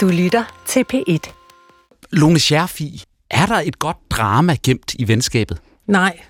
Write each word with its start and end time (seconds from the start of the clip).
Du 0.00 0.08
lytter 0.08 0.62
til 0.66 0.84
P1. 0.94 1.32
Lone 2.12 2.38
Scherfi, 2.38 3.02
er 3.30 3.46
der 3.46 3.54
et 3.54 3.78
godt 3.78 3.96
drama 4.10 4.56
gemt 4.62 4.94
i 4.94 5.08
venskabet? 5.08 5.58
Nej. 5.86 6.20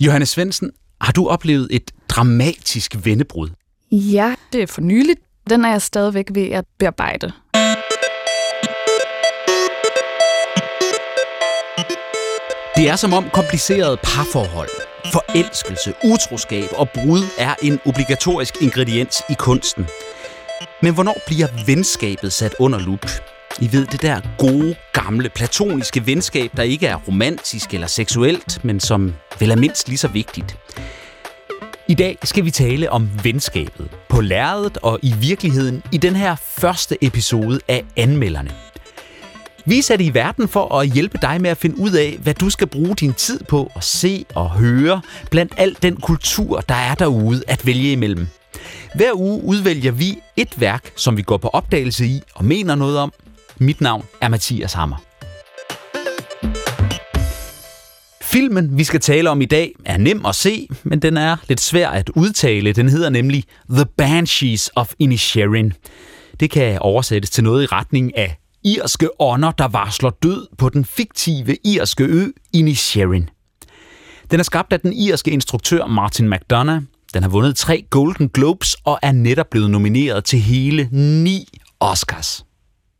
Johannes 0.00 0.28
Svendsen, 0.28 0.70
har 1.00 1.12
du 1.12 1.28
oplevet 1.28 1.68
et 1.70 1.90
dramatisk 2.08 2.96
vendebrud? 3.04 3.50
Ja, 3.90 4.34
det 4.52 4.62
er 4.62 4.66
for 4.66 4.80
nyligt. 4.80 5.20
Den 5.50 5.64
er 5.64 5.70
jeg 5.70 5.82
stadigvæk 5.82 6.26
ved 6.34 6.50
at 6.50 6.64
bearbejde. 6.78 7.32
Det 12.76 12.88
er 12.88 12.96
som 12.96 13.12
om 13.12 13.24
kompliceret 13.32 13.98
parforhold, 14.02 14.70
forelskelse, 15.12 15.94
utroskab 16.04 16.68
og 16.76 16.88
brud 16.94 17.22
er 17.38 17.54
en 17.62 17.80
obligatorisk 17.86 18.62
ingrediens 18.62 19.22
i 19.30 19.34
kunsten. 19.38 19.86
Men 20.82 20.94
hvornår 20.94 21.16
bliver 21.26 21.46
venskabet 21.66 22.32
sat 22.32 22.54
under 22.58 22.78
lup? 22.78 23.06
I 23.60 23.72
ved 23.72 23.86
det 23.86 24.02
der 24.02 24.20
gode, 24.38 24.74
gamle, 24.92 25.28
platoniske 25.28 26.06
venskab, 26.06 26.50
der 26.56 26.62
ikke 26.62 26.86
er 26.86 26.96
romantisk 26.96 27.74
eller 27.74 27.86
seksuelt, 27.86 28.64
men 28.64 28.80
som 28.80 29.14
vel 29.40 29.50
er 29.50 29.56
mindst 29.56 29.88
lige 29.88 29.98
så 29.98 30.08
vigtigt. 30.08 30.56
I 31.88 31.94
dag 31.94 32.18
skal 32.24 32.44
vi 32.44 32.50
tale 32.50 32.90
om 32.90 33.10
venskabet 33.24 33.88
på 34.08 34.20
lærredet 34.20 34.78
og 34.82 34.98
i 35.02 35.14
virkeligheden 35.20 35.82
i 35.92 35.96
den 35.96 36.16
her 36.16 36.36
første 36.36 37.04
episode 37.04 37.60
af 37.68 37.84
Anmelderne. 37.96 38.50
Vi 39.64 39.78
er 39.78 39.82
sat 39.82 40.00
i 40.00 40.14
verden 40.14 40.48
for 40.48 40.74
at 40.78 40.88
hjælpe 40.88 41.18
dig 41.22 41.40
med 41.40 41.50
at 41.50 41.56
finde 41.56 41.78
ud 41.78 41.92
af, 41.92 42.18
hvad 42.22 42.34
du 42.34 42.50
skal 42.50 42.66
bruge 42.66 42.96
din 42.96 43.14
tid 43.14 43.44
på 43.44 43.72
at 43.76 43.84
se 43.84 44.24
og 44.34 44.50
høre 44.50 45.00
blandt 45.30 45.52
al 45.56 45.76
den 45.82 45.96
kultur, 45.96 46.60
der 46.60 46.74
er 46.74 46.94
derude 46.94 47.42
at 47.48 47.66
vælge 47.66 47.92
imellem. 47.92 48.28
Hver 48.94 49.12
uge 49.14 49.44
udvælger 49.44 49.92
vi 49.92 50.18
et 50.36 50.60
værk, 50.60 50.92
som 50.96 51.16
vi 51.16 51.22
går 51.22 51.36
på 51.36 51.48
opdagelse 51.48 52.06
i 52.06 52.20
og 52.34 52.44
mener 52.44 52.74
noget 52.74 52.98
om. 52.98 53.12
Mit 53.58 53.80
navn 53.80 54.04
er 54.20 54.28
Mathias 54.28 54.72
Hammer. 54.72 54.96
Filmen, 58.22 58.78
vi 58.78 58.84
skal 58.84 59.00
tale 59.00 59.30
om 59.30 59.40
i 59.40 59.44
dag, 59.44 59.72
er 59.84 59.96
nem 59.96 60.26
at 60.26 60.34
se, 60.34 60.68
men 60.82 61.02
den 61.02 61.16
er 61.16 61.36
lidt 61.48 61.60
svær 61.60 61.88
at 61.88 62.08
udtale. 62.08 62.72
Den 62.72 62.88
hedder 62.88 63.10
nemlig 63.10 63.44
The 63.70 63.84
Banshees 63.96 64.70
of 64.76 64.92
Inisherin. 64.98 65.72
Det 66.40 66.50
kan 66.50 66.78
oversættes 66.78 67.30
til 67.30 67.44
noget 67.44 67.62
i 67.62 67.66
retning 67.66 68.16
af 68.18 68.36
irske 68.64 69.08
ånder, 69.20 69.50
der 69.50 69.68
varsler 69.68 70.10
død 70.10 70.46
på 70.58 70.68
den 70.68 70.84
fiktive 70.84 71.56
irske 71.64 72.04
ø 72.04 72.26
Inisherin. 72.52 73.28
Den 74.30 74.40
er 74.40 74.44
skabt 74.44 74.72
af 74.72 74.80
den 74.80 74.92
irske 74.92 75.30
instruktør 75.30 75.86
Martin 75.86 76.30
McDonough. 76.30 76.82
Den 77.14 77.22
har 77.22 77.30
vundet 77.30 77.56
tre 77.56 77.84
Golden 77.90 78.28
Globes 78.28 78.76
og 78.84 78.98
er 79.02 79.12
netop 79.12 79.46
blevet 79.50 79.70
nomineret 79.70 80.24
til 80.24 80.38
hele 80.38 80.88
ni 80.92 81.48
Oscars. 81.80 82.44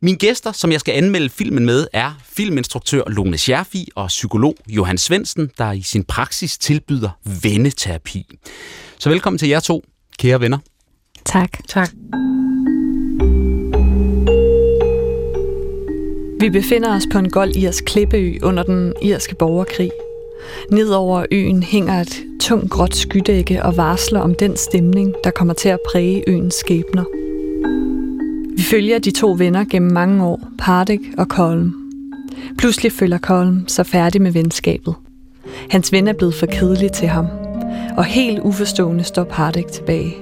Mine 0.03 0.19
gæster, 0.19 0.53
som 0.53 0.73
jeg 0.73 0.81
skal 0.81 0.95
anmelde 0.95 1.31
filmen 1.31 1.67
med, 1.67 1.87
er 1.93 2.13
filminstruktør 2.25 3.03
Lone 3.07 3.39
Scherfi 3.39 3.89
og 3.95 4.09
psykolog 4.09 4.55
Johan 4.69 4.99
Svendsen, 4.99 5.51
der 5.59 5.73
i 5.73 5.83
sin 5.83 6.05
praksis 6.05 6.59
tilbyder 6.59 7.11
venneterapi. 7.43 8.39
Så 8.99 9.09
velkommen 9.09 9.39
til 9.39 9.49
jer 9.49 9.61
to, 9.61 9.85
kære 10.19 10.41
venner. 10.41 10.59
Tak. 11.25 11.51
Tak. 11.69 11.91
Vi 16.41 16.51
befinder 16.51 16.97
os 16.97 17.03
på 17.13 17.19
en 17.19 17.31
gold 17.31 17.57
irsk 17.57 17.85
klippeø 17.85 18.39
under 18.43 18.63
den 18.63 18.95
irske 19.03 19.35
borgerkrig. 19.35 19.91
Nedover 20.71 21.25
øen 21.31 21.63
hænger 21.63 22.01
et 22.01 22.25
tungt 22.41 22.71
gråt 22.71 22.97
skydække 22.97 23.63
og 23.63 23.77
varsler 23.77 24.21
om 24.21 24.35
den 24.35 24.57
stemning, 24.57 25.15
der 25.25 25.31
kommer 25.31 25.55
til 25.55 25.69
at 25.69 25.79
præge 25.93 26.25
øens 26.27 26.55
skæbner. 26.55 27.05
Vi 28.57 28.63
følger 28.63 28.99
de 28.99 29.11
to 29.11 29.35
venner 29.39 29.65
gennem 29.71 29.93
mange 29.93 30.25
år, 30.25 30.41
Pardik 30.59 31.01
og 31.19 31.27
Colm. 31.27 31.75
Pludselig 32.59 32.93
føler 32.93 33.19
Colm 33.19 33.69
sig 33.69 33.87
færdig 33.87 34.23
med 34.23 34.33
venskabet. 34.33 34.95
Hans 35.71 35.93
ven 35.93 36.09
er 36.09 36.13
blevet 36.13 36.35
for 36.35 36.47
kedelig 36.47 36.93
til 36.93 37.09
ham. 37.09 37.27
Og 37.97 38.05
helt 38.05 38.41
uforstående 38.41 39.05
står 39.05 39.25
Pardik 39.25 39.67
tilbage. 39.67 40.17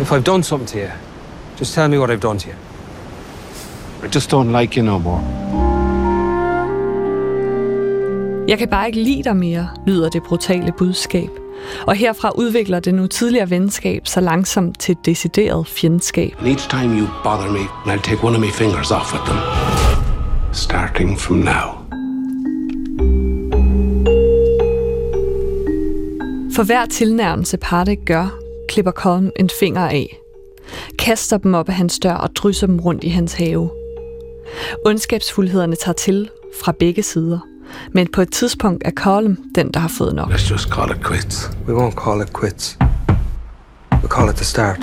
If 0.00 0.12
I've 0.12 0.22
done 0.22 0.44
something 0.44 0.68
to 0.68 0.78
you, 0.78 0.90
just 1.60 1.74
tell 1.74 1.90
me 1.90 1.98
what 1.98 2.10
I've 2.10 2.28
done 2.28 2.38
to 2.38 2.48
you. 2.48 2.54
I 4.04 4.08
just 4.14 4.32
don't 4.32 4.60
like 4.60 4.80
you 4.80 4.84
no 4.84 4.98
more. 4.98 5.63
Jeg 8.48 8.58
kan 8.58 8.68
bare 8.68 8.86
ikke 8.86 9.02
lide 9.02 9.22
dig 9.22 9.36
mere, 9.36 9.68
lyder 9.86 10.08
det 10.08 10.22
brutale 10.22 10.72
budskab. 10.78 11.28
Og 11.86 11.94
herfra 11.94 12.30
udvikler 12.30 12.80
det 12.80 12.94
nu 12.94 13.06
tidligere 13.06 13.50
venskab 13.50 14.06
så 14.06 14.20
langsomt 14.20 14.80
til 14.80 14.92
et 14.92 15.06
decideret 15.06 15.66
fjendskab. 15.66 16.34
And 16.38 16.48
each 16.48 16.70
time 16.70 16.98
you 17.00 17.06
bother 17.22 17.50
me, 17.52 17.58
I'll 17.58 18.02
take 18.02 18.24
one 18.24 18.36
of 18.36 18.40
my 18.40 18.50
fingers 18.50 18.90
off 18.90 19.12
with 19.12 19.24
them. 19.24 19.38
Starting 20.52 21.18
from 21.18 21.36
now. 21.36 21.84
For 26.54 26.62
hver 26.62 26.86
tilnærmelse 26.86 27.56
Partek 27.56 27.98
gør, 28.06 28.38
klipper 28.68 28.92
Colm 28.92 29.30
en 29.36 29.50
finger 29.60 29.88
af. 29.88 30.20
Kaster 30.98 31.38
dem 31.38 31.54
op 31.54 31.68
af 31.68 31.74
hans 31.74 31.98
dør 31.98 32.14
og 32.14 32.36
drysser 32.36 32.66
dem 32.66 32.78
rundt 32.78 33.04
i 33.04 33.08
hans 33.08 33.32
have. 33.32 33.70
Ondskabsfuldhederne 34.86 35.76
tager 35.76 35.94
til 35.94 36.30
fra 36.62 36.72
begge 36.72 37.02
sider. 37.02 37.53
Men 37.92 38.08
på 38.12 38.22
et 38.22 38.32
tidspunkt 38.32 38.82
er 38.86 38.90
Colm 38.90 39.38
den, 39.54 39.70
der 39.74 39.80
har 39.80 39.88
fået 39.88 40.14
nok. 40.14 40.30
Let's 40.32 40.50
just 40.50 40.68
call 40.68 40.90
it 40.90 41.06
quits. 41.06 41.50
We 41.68 41.86
won't 41.86 42.04
call 42.04 42.22
it 42.22 42.40
quits. 42.40 42.78
We'll 43.92 44.08
call 44.08 44.30
it 44.30 44.36
the 44.36 44.44
start. 44.44 44.78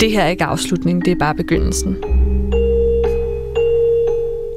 Det 0.00 0.10
her 0.10 0.22
er 0.22 0.28
ikke 0.28 0.44
afslutningen, 0.44 1.04
det 1.04 1.10
er 1.10 1.18
bare 1.18 1.34
begyndelsen. 1.34 1.96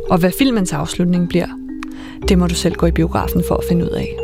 Og 0.09 0.17
hvad 0.17 0.31
filmens 0.37 0.73
afslutning 0.73 1.29
bliver, 1.29 1.47
det 2.27 2.37
må 2.37 2.47
du 2.47 2.55
selv 2.55 2.75
gå 2.75 2.85
i 2.85 2.91
biografen 2.91 3.43
for 3.47 3.55
at 3.55 3.63
finde 3.69 3.85
ud 3.85 3.89
af. 3.89 4.17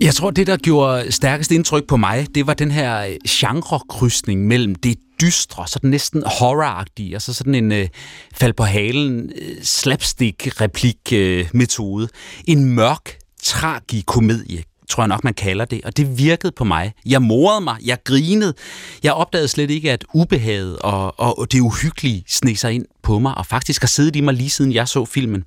Jeg 0.00 0.14
tror, 0.14 0.30
det, 0.30 0.46
der 0.46 0.56
gjorde 0.56 1.12
stærkest 1.12 1.52
indtryk 1.52 1.86
på 1.86 1.96
mig, 1.96 2.26
det 2.34 2.46
var 2.46 2.54
den 2.54 2.70
her 2.70 3.16
genre-krydsning 3.28 4.46
mellem 4.46 4.74
det 4.74 4.98
dystre, 5.20 5.68
sådan 5.68 5.90
næsten 5.90 6.22
horroragtige, 6.26 7.16
og 7.16 7.22
så 7.22 7.34
sådan 7.34 7.54
en 7.54 7.72
øh, 7.72 7.88
fald 8.34 8.52
på 8.52 8.64
halen 8.64 9.32
øh, 9.42 9.56
slapstick-replik-metode. 9.62 12.04
Øh, 12.04 12.08
en 12.44 12.64
mørk, 12.64 13.18
tragikomedie, 13.42 14.62
tror 14.88 15.02
jeg 15.02 15.08
nok, 15.08 15.24
man 15.24 15.34
kalder 15.34 15.64
det, 15.64 15.80
og 15.84 15.96
det 15.96 16.18
virkede 16.18 16.52
på 16.52 16.64
mig. 16.64 16.92
Jeg 17.06 17.22
morede 17.22 17.60
mig, 17.60 17.76
jeg 17.84 17.98
grinede. 18.04 18.54
Jeg 19.02 19.12
opdagede 19.12 19.48
slet 19.48 19.70
ikke, 19.70 19.92
at 19.92 20.04
ubehaget 20.14 20.78
og, 20.78 21.20
og, 21.20 21.38
og 21.38 21.52
det 21.52 21.60
uhyggelige 21.60 22.24
sne 22.28 22.56
sig 22.56 22.72
ind 22.72 22.86
på 23.02 23.18
mig, 23.18 23.38
og 23.38 23.46
faktisk 23.46 23.82
har 23.82 23.88
siddet 23.88 24.16
i 24.16 24.20
mig 24.20 24.34
lige 24.34 24.50
siden 24.50 24.72
jeg 24.72 24.88
så 24.88 25.04
filmen. 25.04 25.44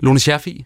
Lone 0.00 0.18
Scherfi, 0.18 0.64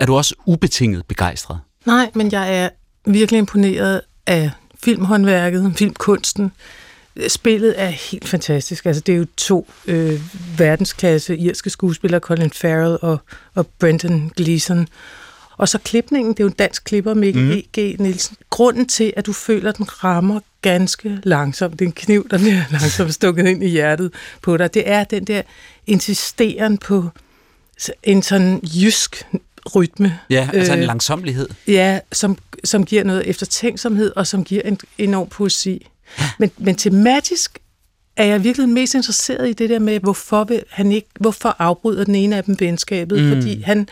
er 0.00 0.06
du 0.06 0.16
også 0.16 0.34
ubetinget 0.46 1.06
begejstret? 1.06 1.60
Nej, 1.86 2.10
men 2.14 2.32
jeg 2.32 2.56
er 2.56 2.68
virkelig 3.06 3.38
imponeret 3.38 4.00
af 4.26 4.50
filmhåndværket, 4.82 5.72
filmkunsten. 5.76 6.52
Spillet 7.28 7.74
er 7.80 7.88
helt 7.88 8.28
fantastisk. 8.28 8.86
Altså, 8.86 9.02
det 9.06 9.12
er 9.12 9.16
jo 9.16 9.26
to 9.36 9.68
øh, 9.86 10.20
verdensklasse 10.58 11.36
irske 11.36 11.70
skuespillere, 11.70 12.20
Colin 12.20 12.50
Farrell 12.50 12.98
og, 13.02 13.18
og 13.54 13.66
Brendan 13.66 14.30
Gleeson. 14.36 14.88
Og 15.56 15.68
så 15.68 15.78
klipningen, 15.78 16.32
det 16.34 16.40
er 16.40 16.44
jo 16.44 16.48
en 16.48 16.54
dansk 16.58 16.84
klipper, 16.84 17.14
Mikkel 17.14 17.42
mm. 17.42 17.50
E.G. 17.50 18.00
Nielsen. 18.00 18.36
Grunden 18.50 18.86
til, 18.86 19.12
at 19.16 19.26
du 19.26 19.32
føler, 19.32 19.68
at 19.68 19.76
den 19.76 20.04
rammer 20.04 20.40
ganske 20.62 21.18
langsomt, 21.24 21.72
det 21.72 21.84
er 21.84 21.88
en 21.88 21.92
kniv, 21.92 22.28
der 22.28 22.38
bliver 22.38 22.62
langsomt 22.80 23.14
stukket 23.14 23.46
ind 23.46 23.64
i 23.64 23.68
hjertet 23.68 24.12
på 24.42 24.56
dig, 24.56 24.74
det 24.74 24.90
er 24.90 25.04
den 25.04 25.24
der 25.24 25.42
insisteren 25.86 26.78
på 26.78 27.08
en 28.02 28.22
sådan 28.22 28.60
jysk 28.64 29.26
rytme. 29.74 30.18
Ja, 30.30 30.48
altså 30.52 30.72
en 30.72 30.82
langsomlighed. 30.82 31.48
Ja, 31.66 32.00
som, 32.12 32.38
som 32.64 32.84
giver 32.84 33.04
noget 33.04 33.26
eftertænksomhed, 33.26 34.12
og 34.16 34.26
som 34.26 34.44
giver 34.44 34.62
en 34.62 34.78
enorm 34.98 35.28
poesi. 35.28 35.86
Men, 36.38 36.50
men 36.58 36.74
tematisk 36.74 37.58
er 38.16 38.24
jeg 38.24 38.44
virkelig 38.44 38.68
mest 38.68 38.94
interesseret 38.94 39.48
i 39.48 39.52
det 39.52 39.70
der 39.70 39.78
med, 39.78 40.00
hvorfor, 40.00 40.44
vil 40.44 40.62
han 40.70 40.92
ikke, 40.92 41.08
hvorfor 41.20 41.56
afbryder 41.58 42.04
den 42.04 42.14
ene 42.14 42.36
af 42.36 42.44
dem 42.44 42.56
venskabet? 42.60 43.22
Mm. 43.22 43.28
Fordi 43.28 43.60
han, 43.60 43.88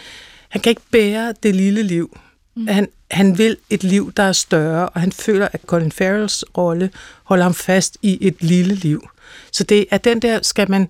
han 0.49 0.61
kan 0.61 0.71
ikke 0.71 0.83
bære 0.93 1.35
det 1.43 1.55
lille 1.55 1.83
liv. 1.83 2.19
Mm. 2.57 2.67
Han, 2.67 2.89
han 3.11 3.39
vil 3.39 3.57
et 3.71 3.85
liv, 3.85 4.13
der 4.17 4.23
er 4.23 4.33
større, 4.33 4.89
og 4.89 5.01
han 5.01 5.13
føler, 5.13 5.49
at 5.53 5.61
Colin 5.67 5.93
Farrells 5.93 6.45
rolle 6.57 6.91
holder 7.25 7.45
ham 7.45 7.55
fast 7.55 7.97
i 8.03 8.19
et 8.21 8.37
lille 8.41 8.75
liv. 8.75 9.09
Så 9.53 9.65
det 9.65 9.87
er 9.91 9.99
den 9.99 10.23
der, 10.23 10.39
skal 10.43 10.71
man 10.71 10.89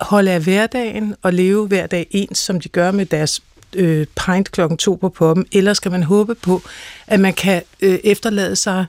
holde 0.00 0.30
af 0.30 0.40
hverdagen 0.40 1.14
og 1.22 1.32
leve 1.32 1.66
hver 1.66 1.86
dag 1.86 2.06
ens, 2.10 2.38
som 2.38 2.60
de 2.60 2.68
gør 2.68 2.90
med 2.90 3.06
deres 3.06 3.42
øh, 3.74 4.06
pint 4.26 4.50
klokken 4.50 4.78
to 4.78 4.94
på 4.94 5.08
poppen, 5.08 5.46
eller 5.52 5.74
skal 5.74 5.90
man 5.90 6.02
håbe 6.02 6.34
på, 6.34 6.62
at 7.06 7.20
man 7.20 7.32
kan 7.32 7.62
øh, 7.80 7.98
efterlade 8.04 8.56
sig 8.56 8.86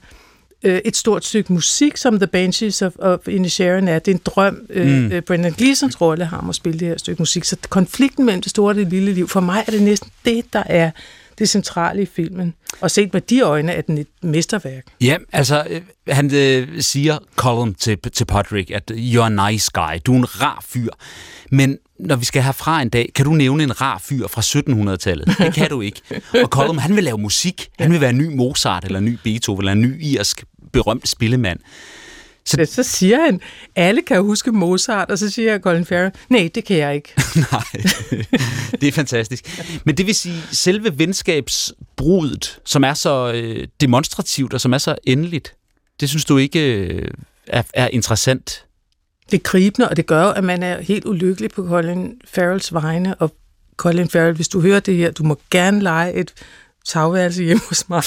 øh, 0.64 0.82
et 0.86 0.96
stort 0.96 1.26
stykke 1.26 1.54
musik, 1.54 1.98
som 1.98 2.20
The 2.20 2.28
Banshees 2.28 2.82
of, 2.82 2.94
of 3.00 3.28
Inisherin 3.28 3.88
er. 3.88 4.00
Det 4.00 4.12
er 4.12 4.16
en 4.16 4.22
drøm. 4.26 4.66
Øh, 4.70 4.88
mm. 4.88 5.12
Øh, 5.12 5.22
Brendan 5.22 5.52
Gleesons 5.52 6.02
rolle 6.02 6.26
har 6.26 6.38
om 6.38 6.50
at 6.50 6.56
spille 6.56 6.80
det 6.80 6.88
her 6.88 6.98
stykke 6.98 7.22
musik. 7.22 7.44
Så 7.44 7.58
konflikten 7.70 8.26
mellem 8.26 8.42
det 8.42 8.50
store 8.50 8.72
og 8.72 8.76
det 8.76 8.90
lille 8.90 9.14
liv, 9.14 9.28
for 9.28 9.40
mig 9.40 9.64
er 9.68 9.72
det 9.72 9.82
næsten 9.82 10.12
det, 10.26 10.54
der 10.54 10.64
er 10.66 10.92
det 11.40 11.50
centrale 11.50 12.02
i 12.02 12.06
filmen. 12.06 12.54
Og 12.82 12.92
set 12.92 13.14
med 13.14 13.22
de 13.22 13.42
øjne 13.42 13.72
er 13.72 13.82
den 13.82 13.98
et 13.98 14.08
mesterværk. 14.22 14.84
Ja, 15.02 15.18
altså 15.32 15.66
øh, 15.70 15.82
han 16.08 16.36
øh, 16.36 16.82
siger 16.82 17.18
Colin 17.36 17.74
til, 17.74 17.98
til 18.14 18.26
Patrick, 18.26 18.72
at 18.72 18.92
øh, 18.92 18.98
you're 18.98 19.40
a 19.40 19.52
nice 19.52 19.72
guy, 19.74 20.00
du 20.06 20.14
er 20.14 20.18
en 20.18 20.42
rar 20.42 20.64
fyr. 20.68 20.90
Men 21.52 21.78
når 22.00 22.16
vi 22.16 22.26
skal 22.26 22.44
herfra 22.44 22.82
en 22.82 22.90
dag, 22.90 23.12
kan 23.16 23.26
du 23.26 23.32
nævne 23.32 23.64
en 23.64 23.82
rar 23.82 23.98
fyr 24.04 24.28
fra 24.28 24.42
1700-tallet? 24.42 25.38
Det 25.38 25.54
kan 25.54 25.70
du 25.70 25.82
ikke. 25.82 26.02
Og 26.44 26.48
Colin, 26.48 26.80
han 26.80 26.96
vil 26.96 27.04
lave 27.04 27.18
musik. 27.18 27.70
Han 27.80 27.92
vil 27.92 28.02
være 28.02 28.10
en 28.10 28.18
ny 28.18 28.36
Mozart, 28.36 28.86
eller 28.86 29.00
en 29.00 29.06
ny 29.06 29.18
Beethoven, 29.24 29.62
eller 29.62 29.72
en 29.72 29.82
ny 29.82 30.04
irsk 30.04 30.44
berømt 30.74 31.08
spillemand. 31.08 31.60
Så, 32.50 32.66
så 32.66 32.84
siger 32.84 33.26
han, 33.26 33.42
alle 33.76 34.02
kan 34.02 34.22
huske 34.22 34.52
Mozart, 34.52 35.12
og 35.12 35.18
så 35.18 35.30
siger 35.30 35.60
Colin 35.60 35.86
Farrell, 35.86 36.12
nej, 36.30 36.50
det 36.56 36.66
kan 36.66 36.78
jeg 36.78 36.96
ikke. 36.96 37.14
Nej, 37.52 37.64
det 38.82 38.88
er 38.88 38.92
fantastisk. 38.92 39.62
Men 39.86 39.98
det 39.98 40.06
vil 40.06 40.16
sige, 40.16 40.42
selve 40.52 41.00
venskabsbrudet, 41.00 42.60
som 42.66 42.84
er 42.84 42.94
så 42.94 43.32
øh, 43.34 43.68
demonstrativt 43.82 44.54
og 44.54 44.62
som 44.62 44.74
er 44.74 44.78
så 44.78 44.96
endeligt, 45.04 45.56
det 46.00 46.10
synes 46.10 46.26
du 46.26 46.38
ikke 46.38 46.76
øh, 46.76 47.08
er, 47.48 47.64
er 47.74 47.88
interessant? 47.88 48.66
Det 49.32 49.38
er 49.38 49.42
gribende, 49.44 49.90
og 49.90 49.98
det 49.98 50.06
gør 50.06 50.24
at 50.24 50.44
man 50.44 50.64
er 50.64 50.82
helt 50.82 51.06
ulykkelig 51.06 51.50
på 51.52 51.68
Colin 51.68 52.22
Farrells 52.26 52.74
vegne, 52.74 53.16
og 53.16 53.36
Colin 53.78 54.10
Farrell, 54.10 54.36
hvis 54.36 54.48
du 54.48 54.62
hører 54.62 54.80
det 54.80 54.96
her, 54.96 55.12
du 55.12 55.24
må 55.24 55.40
gerne 55.52 55.82
lege 55.82 56.14
et 56.14 56.34
tagværelse 56.86 57.44
hjemme 57.44 57.62
hos 57.70 57.90
mig. 57.90 58.04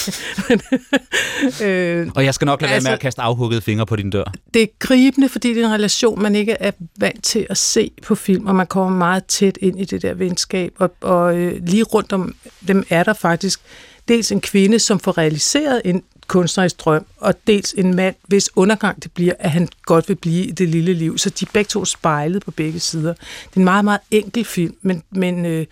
øh, 1.67 2.09
og 2.15 2.25
jeg 2.25 2.35
skal 2.35 2.47
nok 2.47 2.63
lade 2.63 2.73
altså, 2.73 2.89
være 2.89 2.91
med 2.91 2.91
at 2.91 2.93
altså- 2.93 3.03
kaste 3.03 3.23
afhugget 3.23 3.63
fingre 3.63 3.87
på 3.87 3.97
din 3.97 4.11
dør. 4.11 4.33
Det 4.55 4.63
er 4.63 4.67
gribende, 4.79 5.29
fordi 5.29 5.55
det 5.55 5.63
er 5.63 5.67
en 5.67 5.73
relation, 5.73 6.23
man 6.23 6.35
ikke 6.35 6.53
er 6.53 6.71
vant 6.99 7.25
til 7.25 7.47
at 7.51 7.57
se 7.57 7.91
på 8.03 8.15
film, 8.15 8.47
og 8.47 8.55
man 8.55 8.67
kommer 8.67 8.99
meget 8.99 9.25
tæt 9.25 9.59
ind 9.61 9.81
i 9.81 9.85
det 9.85 10.03
der 10.03 10.15
venskab. 10.15 10.73
Og, 10.79 10.95
og 11.01 11.37
øh, 11.37 11.67
lige 11.67 11.83
rundt 11.83 12.13
om 12.13 12.35
dem 12.69 12.85
er 12.91 13.03
der 13.03 13.13
faktisk 13.13 13.61
dels 14.09 14.33
en 14.33 14.41
kvinde, 14.41 14.79
som 14.79 15.01
får 15.01 15.19
realiseret 15.19 15.83
en 15.85 16.03
kunstnerisk 16.27 16.85
drøm, 16.85 17.07
og 17.17 17.35
dels 17.47 17.75
en 17.77 17.95
mand, 17.95 18.15
hvis 18.27 18.51
undergang 18.57 19.03
det 19.03 19.13
bliver, 19.13 19.35
at 19.39 19.51
han 19.51 19.69
godt 19.83 20.09
vil 20.09 20.15
blive 20.15 20.47
i 20.47 20.51
det 20.51 20.69
lille 20.69 20.95
liv. 20.95 21.19
Så 21.19 21.31
de 21.31 21.45
er 21.45 21.51
begge 21.53 21.69
to 21.69 21.85
spejlet 21.85 22.45
på 22.45 22.51
begge 22.51 22.81
sider. 22.81 23.13
Det 23.13 23.55
er 23.55 23.57
en 23.57 23.65
meget, 23.65 23.85
meget 23.85 24.01
enkel 24.11 24.45
film, 24.45 24.77
men, 24.83 25.03
men 25.11 25.47
øh, 25.47 25.67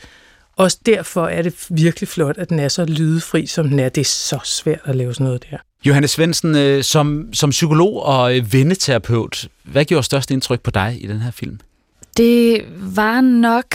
også 0.61 0.79
derfor 0.87 1.27
er 1.27 1.43
det 1.43 1.67
virkelig 1.71 2.09
flot, 2.09 2.39
at 2.39 2.49
den 2.49 2.59
er 2.59 2.69
så 2.69 2.85
lydefri, 2.85 3.47
som 3.47 3.69
den 3.69 3.79
er. 3.79 3.89
Det 3.89 4.01
er 4.01 4.05
så 4.05 4.39
svært 4.45 4.81
at 4.85 4.97
lave 4.97 5.15
sådan 5.15 5.25
noget 5.25 5.45
der. 5.51 5.57
Johannes 5.85 6.11
Svendsen, 6.11 6.57
øh, 6.57 6.85
som, 6.85 7.29
som 7.33 7.51
psykolog 7.51 8.03
og 8.03 8.37
øh, 8.37 8.53
venneterapeut, 8.53 9.49
hvad 9.63 9.85
gjorde 9.85 10.03
størst 10.03 10.31
indtryk 10.31 10.61
på 10.61 10.71
dig 10.71 10.99
i 11.01 11.07
den 11.07 11.21
her 11.21 11.31
film? 11.31 11.61
Det 12.17 12.65
var 12.79 13.21
nok, 13.21 13.75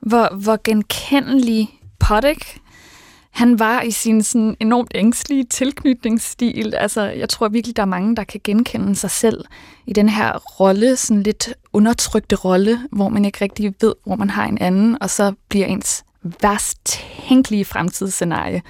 hvor, 0.00 0.34
hvor 0.34 0.60
genkendelig 0.64 1.68
Poddick 1.98 2.58
han 3.30 3.58
var 3.58 3.82
i 3.82 3.90
sin 3.90 4.22
sådan 4.22 4.56
enormt 4.60 4.90
ængstlige 4.94 5.44
tilknytningsstil. 5.44 6.74
Altså, 6.74 7.02
jeg 7.02 7.28
tror 7.28 7.48
virkelig, 7.48 7.76
der 7.76 7.82
er 7.82 7.86
mange, 7.86 8.16
der 8.16 8.24
kan 8.24 8.40
genkende 8.44 8.96
sig 8.96 9.10
selv 9.10 9.44
i 9.86 9.92
den 9.92 10.08
her 10.08 10.60
rolle, 10.60 10.96
sådan 10.96 11.22
lidt 11.22 11.54
undertrykte 11.72 12.36
rolle, 12.36 12.78
hvor 12.92 13.08
man 13.08 13.24
ikke 13.24 13.38
rigtig 13.40 13.74
ved, 13.80 13.94
hvor 14.06 14.16
man 14.16 14.30
har 14.30 14.46
en 14.46 14.58
anden, 14.58 14.98
og 15.00 15.10
så 15.10 15.32
bliver 15.48 15.66
ens 15.66 16.04
værst 16.42 16.78
tænkelige 16.84 17.64
fremtidsscenarie 17.64 18.62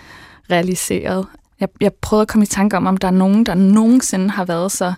realiseret. 0.50 1.26
Jeg, 1.60 1.68
jeg 1.80 1.92
prøvede 1.92 2.22
at 2.22 2.28
komme 2.28 2.42
i 2.42 2.46
tanke 2.46 2.76
om, 2.76 2.86
om 2.86 2.96
der 2.96 3.08
er 3.08 3.12
nogen, 3.12 3.46
der 3.46 3.54
nogensinde 3.54 4.30
har 4.30 4.44
været 4.44 4.72
så 4.72 4.94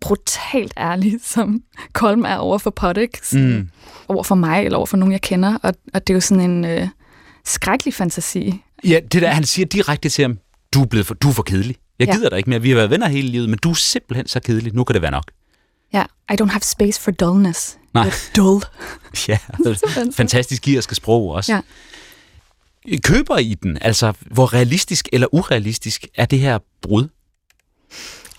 brutalt 0.00 0.72
ærlig, 0.76 1.14
som 1.34 1.62
Colm 1.92 2.24
er 2.24 2.36
over 2.36 2.58
for 2.58 2.70
Poddick, 2.70 3.32
mm. 3.32 3.68
over 4.08 4.22
for 4.22 4.34
mig, 4.34 4.64
eller 4.64 4.78
over 4.78 4.86
for 4.86 4.96
nogen, 4.96 5.12
jeg 5.12 5.20
kender. 5.20 5.58
Og, 5.62 5.74
og 5.94 6.06
det 6.06 6.12
er 6.12 6.14
jo 6.14 6.20
sådan 6.20 6.50
en 6.50 6.64
øh, 6.64 6.88
skrækkelig 7.44 7.94
fantasi. 7.94 8.62
Ja, 8.84 9.00
det 9.12 9.22
der, 9.22 9.28
han 9.28 9.44
siger 9.44 9.66
direkte 9.66 10.08
til 10.08 10.22
ham, 10.22 10.38
du 10.74 10.82
er, 10.82 10.86
blevet 10.86 11.06
for, 11.06 11.14
du 11.14 11.28
er 11.28 11.32
for 11.32 11.42
kedelig. 11.42 11.76
Jeg 11.98 12.08
ja. 12.08 12.14
gider 12.14 12.28
dig 12.28 12.38
ikke 12.38 12.50
mere. 12.50 12.62
Vi 12.62 12.68
har 12.68 12.76
været 12.76 12.90
venner 12.90 13.08
hele 13.08 13.28
livet, 13.28 13.48
men 13.48 13.58
du 13.58 13.70
er 13.70 13.74
simpelthen 13.74 14.26
så 14.26 14.40
kedelig. 14.40 14.74
Nu 14.74 14.84
kan 14.84 14.94
det 14.94 15.02
være 15.02 15.10
nok. 15.10 15.24
Ja, 15.92 16.04
I 16.32 16.34
don't 16.42 16.50
have 16.50 16.60
space 16.60 17.00
for 17.00 17.10
dullness. 17.10 17.78
Nej. 17.94 18.08
You're 18.08 18.32
dull. 18.36 18.62
ja, 19.28 19.38
fantastisk 20.12 20.68
irske 20.68 20.94
sprog 20.94 21.30
også. 21.30 21.52
Ja. 21.52 21.60
Køber 22.98 23.38
I 23.38 23.54
den? 23.54 23.78
Altså, 23.80 24.12
hvor 24.20 24.52
realistisk 24.52 25.08
eller 25.12 25.34
urealistisk 25.34 26.06
er 26.14 26.24
det 26.24 26.38
her 26.38 26.58
brud? 26.82 27.08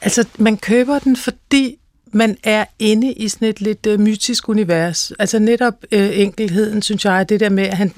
Altså, 0.02 0.26
man 0.38 0.58
køber 0.58 1.00
den, 1.00 1.18
fordi 1.18 1.78
man 2.14 2.38
er 2.44 2.66
inde 2.80 3.14
i 3.14 3.30
sådan 3.30 3.48
et 3.48 3.62
lidt 3.62 3.86
uh, 3.86 4.00
mytisk 4.00 4.50
univers. 4.50 5.12
Altså 5.20 5.40
netop 5.40 5.74
uh, 5.92 6.20
enkelheden, 6.20 6.82
synes 6.82 7.06
jeg, 7.06 7.30
det 7.30 7.40
der 7.40 7.50
med, 7.50 7.64
at 7.64 7.78
han 7.78 7.94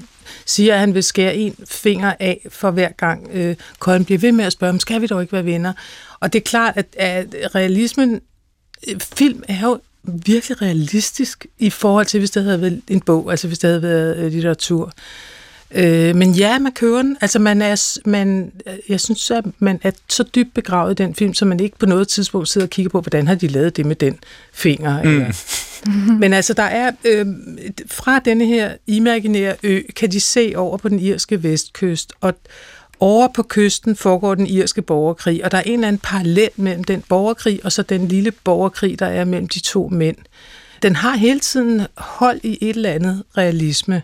siger, 0.46 0.74
at 0.74 0.80
han 0.80 0.94
vil 0.94 1.02
skære 1.02 1.36
en 1.36 1.56
finger 1.70 2.14
af 2.20 2.46
for 2.48 2.70
hver 2.70 2.88
gang 2.88 3.28
uh, 3.34 3.54
Colin 3.78 4.04
bliver 4.04 4.18
ved 4.18 4.32
med 4.32 4.44
at 4.44 4.52
spørge, 4.52 4.80
skal 4.80 5.00
vi 5.00 5.06
dog 5.06 5.22
ikke 5.22 5.32
være 5.32 5.44
venner? 5.44 5.72
Og 6.20 6.32
det 6.32 6.38
er 6.38 6.44
klart, 6.44 6.76
at, 6.76 6.86
at 6.96 7.54
realismen, 7.54 8.20
film 9.14 9.42
er 9.48 9.60
jo 9.60 9.78
virkelig 10.02 10.62
realistisk 10.62 11.46
i 11.58 11.70
forhold 11.70 12.06
til, 12.06 12.18
hvis 12.18 12.30
det 12.30 12.44
havde 12.44 12.60
været 12.60 12.82
en 12.88 13.00
bog, 13.00 13.30
altså 13.30 13.46
hvis 13.46 13.58
det 13.58 13.68
havde 13.68 13.82
været 13.82 14.16
øh, 14.16 14.32
litteratur. 14.32 14.92
Øh, 15.70 16.16
men 16.16 16.32
ja, 16.32 16.58
man 16.58 16.72
kører 16.72 17.02
den. 17.02 17.16
Altså 17.20 17.38
man 17.38 17.62
er, 17.62 17.98
man, 18.04 18.52
jeg 18.88 19.00
synes, 19.00 19.30
at 19.30 19.44
man 19.58 19.80
er 19.82 19.90
så 20.08 20.22
dybt 20.22 20.54
begravet 20.54 21.00
i 21.00 21.02
den 21.02 21.14
film, 21.14 21.34
så 21.34 21.44
man 21.44 21.60
ikke 21.60 21.78
på 21.78 21.86
noget 21.86 22.08
tidspunkt 22.08 22.48
sidder 22.48 22.66
og 22.66 22.70
kigger 22.70 22.90
på, 22.90 23.00
hvordan 23.00 23.26
har 23.26 23.34
de 23.34 23.46
lavet 23.46 23.76
det 23.76 23.86
med 23.86 23.96
den 23.96 24.18
finger. 24.52 25.02
Mm. 25.02 25.08
Eller. 25.08 25.32
Men 26.20 26.32
altså, 26.32 26.52
der 26.54 26.62
er 26.62 26.90
øh, 27.04 27.26
fra 27.90 28.18
denne 28.18 28.46
her 28.46 28.72
imaginære 28.86 29.54
ø, 29.62 29.80
kan 29.96 30.12
de 30.12 30.20
se 30.20 30.52
over 30.56 30.76
på 30.76 30.88
den 30.88 30.98
irske 30.98 31.42
vestkyst, 31.42 32.12
og 32.20 32.34
over 33.00 33.28
på 33.34 33.42
kysten 33.42 33.96
foregår 33.96 34.34
den 34.34 34.46
irske 34.46 34.82
borgerkrig, 34.82 35.44
og 35.44 35.50
der 35.50 35.58
er 35.58 35.62
en 35.62 35.72
eller 35.72 35.88
anden 35.88 36.00
parallel 36.02 36.50
mellem 36.56 36.84
den 36.84 37.02
borgerkrig 37.08 37.60
og 37.64 37.72
så 37.72 37.82
den 37.82 38.08
lille 38.08 38.30
borgerkrig, 38.30 38.98
der 38.98 39.06
er 39.06 39.24
mellem 39.24 39.48
de 39.48 39.60
to 39.60 39.88
mænd. 39.88 40.16
Den 40.82 40.96
har 40.96 41.16
hele 41.16 41.40
tiden 41.40 41.86
hold 41.96 42.40
i 42.42 42.58
et 42.60 42.76
eller 42.76 42.90
andet 42.90 43.22
realisme. 43.36 44.02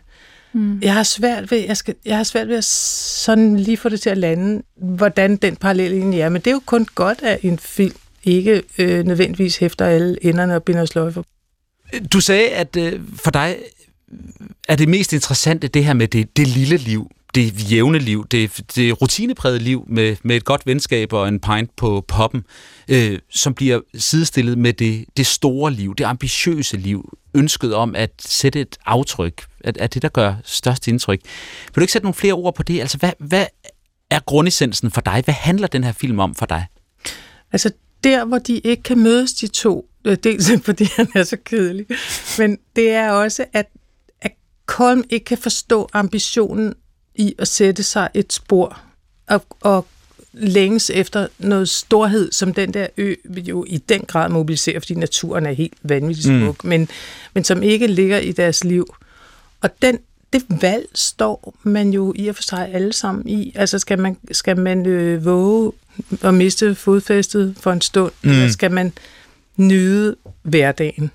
Mm. 0.53 0.81
Jeg 0.83 0.95
har 0.95 1.03
svært 1.03 1.51
ved, 1.51 1.59
jeg, 1.59 1.77
skal, 1.77 1.95
jeg 2.05 2.17
har 2.17 2.25
svært 2.25 2.49
ved 2.49 2.57
at 2.57 2.65
sådan 2.65 3.57
lige 3.57 3.77
få 3.77 3.89
det 3.89 4.01
til 4.01 4.11
at 4.11 4.19
lande, 4.19 4.63
hvordan 4.77 5.37
den 5.37 5.57
parallel 5.57 5.93
egentlig 5.93 6.21
er. 6.21 6.29
Men 6.29 6.41
det 6.41 6.47
er 6.47 6.55
jo 6.55 6.63
kun 6.67 6.87
godt, 6.95 7.23
at 7.23 7.39
en 7.43 7.59
film 7.59 7.97
ikke 8.25 8.63
øh, 8.79 9.07
nødvendigvis 9.07 9.57
hæfter 9.57 9.87
alle 9.87 10.25
enderne 10.25 10.57
og 10.57 10.63
binder 10.63 10.85
sløjfer. 10.85 11.23
Du 12.13 12.21
sagde, 12.21 12.49
at 12.49 12.77
øh, 12.77 13.01
for 13.17 13.31
dig 13.31 13.57
er 14.69 14.77
det 14.77 14.89
mest 14.89 15.13
interessante 15.13 15.69
det 15.69 15.85
her 15.85 15.93
med 15.93 16.09
det, 16.09 16.37
det 16.37 16.47
lille 16.47 16.77
liv 16.77 17.11
det 17.35 17.73
jævne 17.73 17.99
liv, 17.99 18.27
det, 18.31 18.61
det 18.77 19.03
rutinepræget 19.03 19.63
liv 19.63 19.85
med, 19.89 20.17
med 20.23 20.37
et 20.37 20.45
godt 20.45 20.67
venskab 20.67 21.13
og 21.13 21.29
en 21.29 21.41
pint 21.41 21.77
på 21.77 22.05
poppen, 22.09 22.45
øh, 22.89 23.19
som 23.31 23.55
bliver 23.55 23.81
sidestillet 23.95 24.59
med 24.59 24.73
det, 24.73 25.05
det 25.17 25.27
store 25.27 25.73
liv, 25.73 25.95
det 25.95 26.05
ambitiøse 26.05 26.77
liv, 26.77 27.19
ønsket 27.35 27.75
om 27.75 27.95
at 27.97 28.11
sætte 28.19 28.61
et 28.61 28.77
aftryk, 28.87 29.45
at, 29.61 29.77
at 29.77 29.95
det, 29.95 30.03
der 30.03 30.09
gør 30.09 30.35
størst 30.45 30.89
indtryk. 30.89 31.21
Vil 31.67 31.75
du 31.77 31.81
ikke 31.81 31.93
sætte 31.93 32.05
nogle 32.05 32.15
flere 32.15 32.35
ord 32.35 32.55
på 32.55 32.63
det? 32.63 32.81
Altså, 32.81 32.99
hvad, 32.99 33.13
hvad 33.19 33.47
er 34.11 34.21
grundessensen 34.21 34.91
for 34.91 35.01
dig? 35.01 35.23
Hvad 35.25 35.35
handler 35.35 35.67
den 35.67 35.85
her 35.85 35.93
film 35.93 36.19
om 36.19 36.35
for 36.35 36.47
dig? 36.47 36.67
Altså, 37.53 37.71
der 38.05 38.25
hvor 38.25 38.39
de 38.39 38.59
ikke 38.59 38.83
kan 38.83 38.99
mødes, 38.99 39.35
de 39.35 39.47
to, 39.47 39.89
øh, 40.05 40.17
dels 40.25 40.51
fordi 40.65 40.85
han 40.97 41.09
er 41.15 41.25
så 41.25 41.37
kedelig, 41.45 41.87
men 42.39 42.59
det 42.77 42.91
er 42.91 43.11
også, 43.11 43.45
at, 43.53 43.69
at 44.21 44.33
Kolm 44.67 45.05
ikke 45.11 45.25
kan 45.25 45.39
forstå 45.39 45.89
ambitionen 45.93 46.75
i 47.15 47.35
at 47.39 47.49
sætte 47.49 47.83
sig 47.83 48.09
et 48.15 48.33
spor 48.33 48.81
og, 49.27 49.45
og 49.61 49.87
længes 50.33 50.91
efter 50.91 51.27
noget 51.39 51.69
storhed, 51.69 52.33
som 52.33 52.55
den 52.55 52.75
der 52.75 52.87
ø 52.97 53.15
jo 53.37 53.65
i 53.69 53.77
den 53.77 54.01
grad 54.01 54.29
mobiliserer, 54.29 54.81
fordi 54.81 54.95
naturen 54.95 55.47
er 55.47 55.53
helt 55.53 55.75
vanvittig 55.83 56.25
smuk, 56.25 56.65
mm. 56.65 56.69
men, 56.69 56.89
men 57.35 57.45
som 57.45 57.63
ikke 57.63 57.87
ligger 57.87 58.19
i 58.19 58.33
deres 58.33 58.65
liv. 58.65 58.95
Og 59.61 59.71
den, 59.83 59.99
det 60.33 60.45
valg 60.49 60.87
står 60.95 61.55
man 61.63 61.91
jo 61.91 62.13
i 62.17 62.29
og 62.29 62.35
for 62.35 62.43
sig 62.43 62.69
alle 62.73 62.93
sammen 62.93 63.29
i. 63.29 63.53
Altså 63.55 63.79
skal 63.79 63.99
man, 63.99 64.17
skal 64.33 64.59
man 64.59 64.87
øh, 64.87 65.25
våge 65.25 65.73
at 66.23 66.35
miste 66.35 66.75
fodfæstet 66.75 67.57
for 67.61 67.73
en 67.73 67.81
stund, 67.81 68.13
mm. 68.23 68.31
eller 68.31 68.49
skal 68.49 68.71
man 68.71 68.93
nyde 69.57 70.17
hverdagen? 70.43 71.11